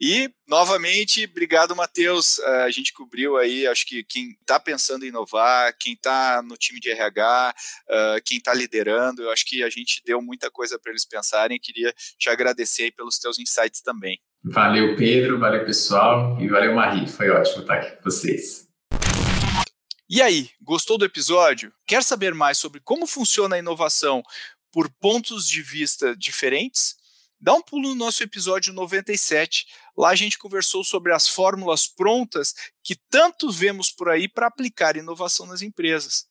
[0.00, 2.38] E, novamente, obrigado, Matheus.
[2.38, 6.56] Uh, a gente cobriu aí, acho que quem está pensando em inovar, quem está no
[6.56, 7.54] time de RH,
[7.88, 11.58] eh, quem está liderando, eu acho que a gente deu muita coisa para eles pensarem.
[11.60, 14.20] Queria te agradecer pelos teus insights também.
[14.44, 17.08] Valeu, Pedro, valeu, pessoal, e valeu, Marie.
[17.08, 18.66] Foi ótimo estar aqui com vocês.
[20.10, 21.72] E aí, gostou do episódio?
[21.86, 24.22] Quer saber mais sobre como funciona a inovação
[24.72, 26.96] por pontos de vista diferentes?
[27.42, 29.66] Dá um pulo no nosso episódio 97.
[29.98, 34.96] Lá a gente conversou sobre as fórmulas prontas que tanto vemos por aí para aplicar
[34.96, 36.26] inovação nas empresas.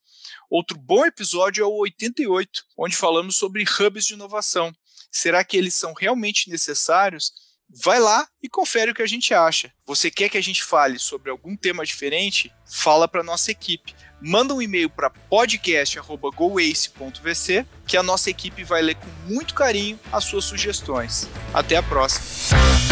[0.49, 4.73] Outro bom episódio é o 88, onde falamos sobre hubs de inovação.
[5.11, 7.33] Será que eles são realmente necessários?
[7.83, 9.71] Vai lá e confere o que a gente acha.
[9.85, 12.51] Você quer que a gente fale sobre algum tema diferente?
[12.65, 13.95] Fala para nossa equipe.
[14.21, 20.25] Manda um e-mail para podcast@goace.vc que a nossa equipe vai ler com muito carinho as
[20.25, 21.29] suas sugestões.
[21.53, 22.90] Até a próxima.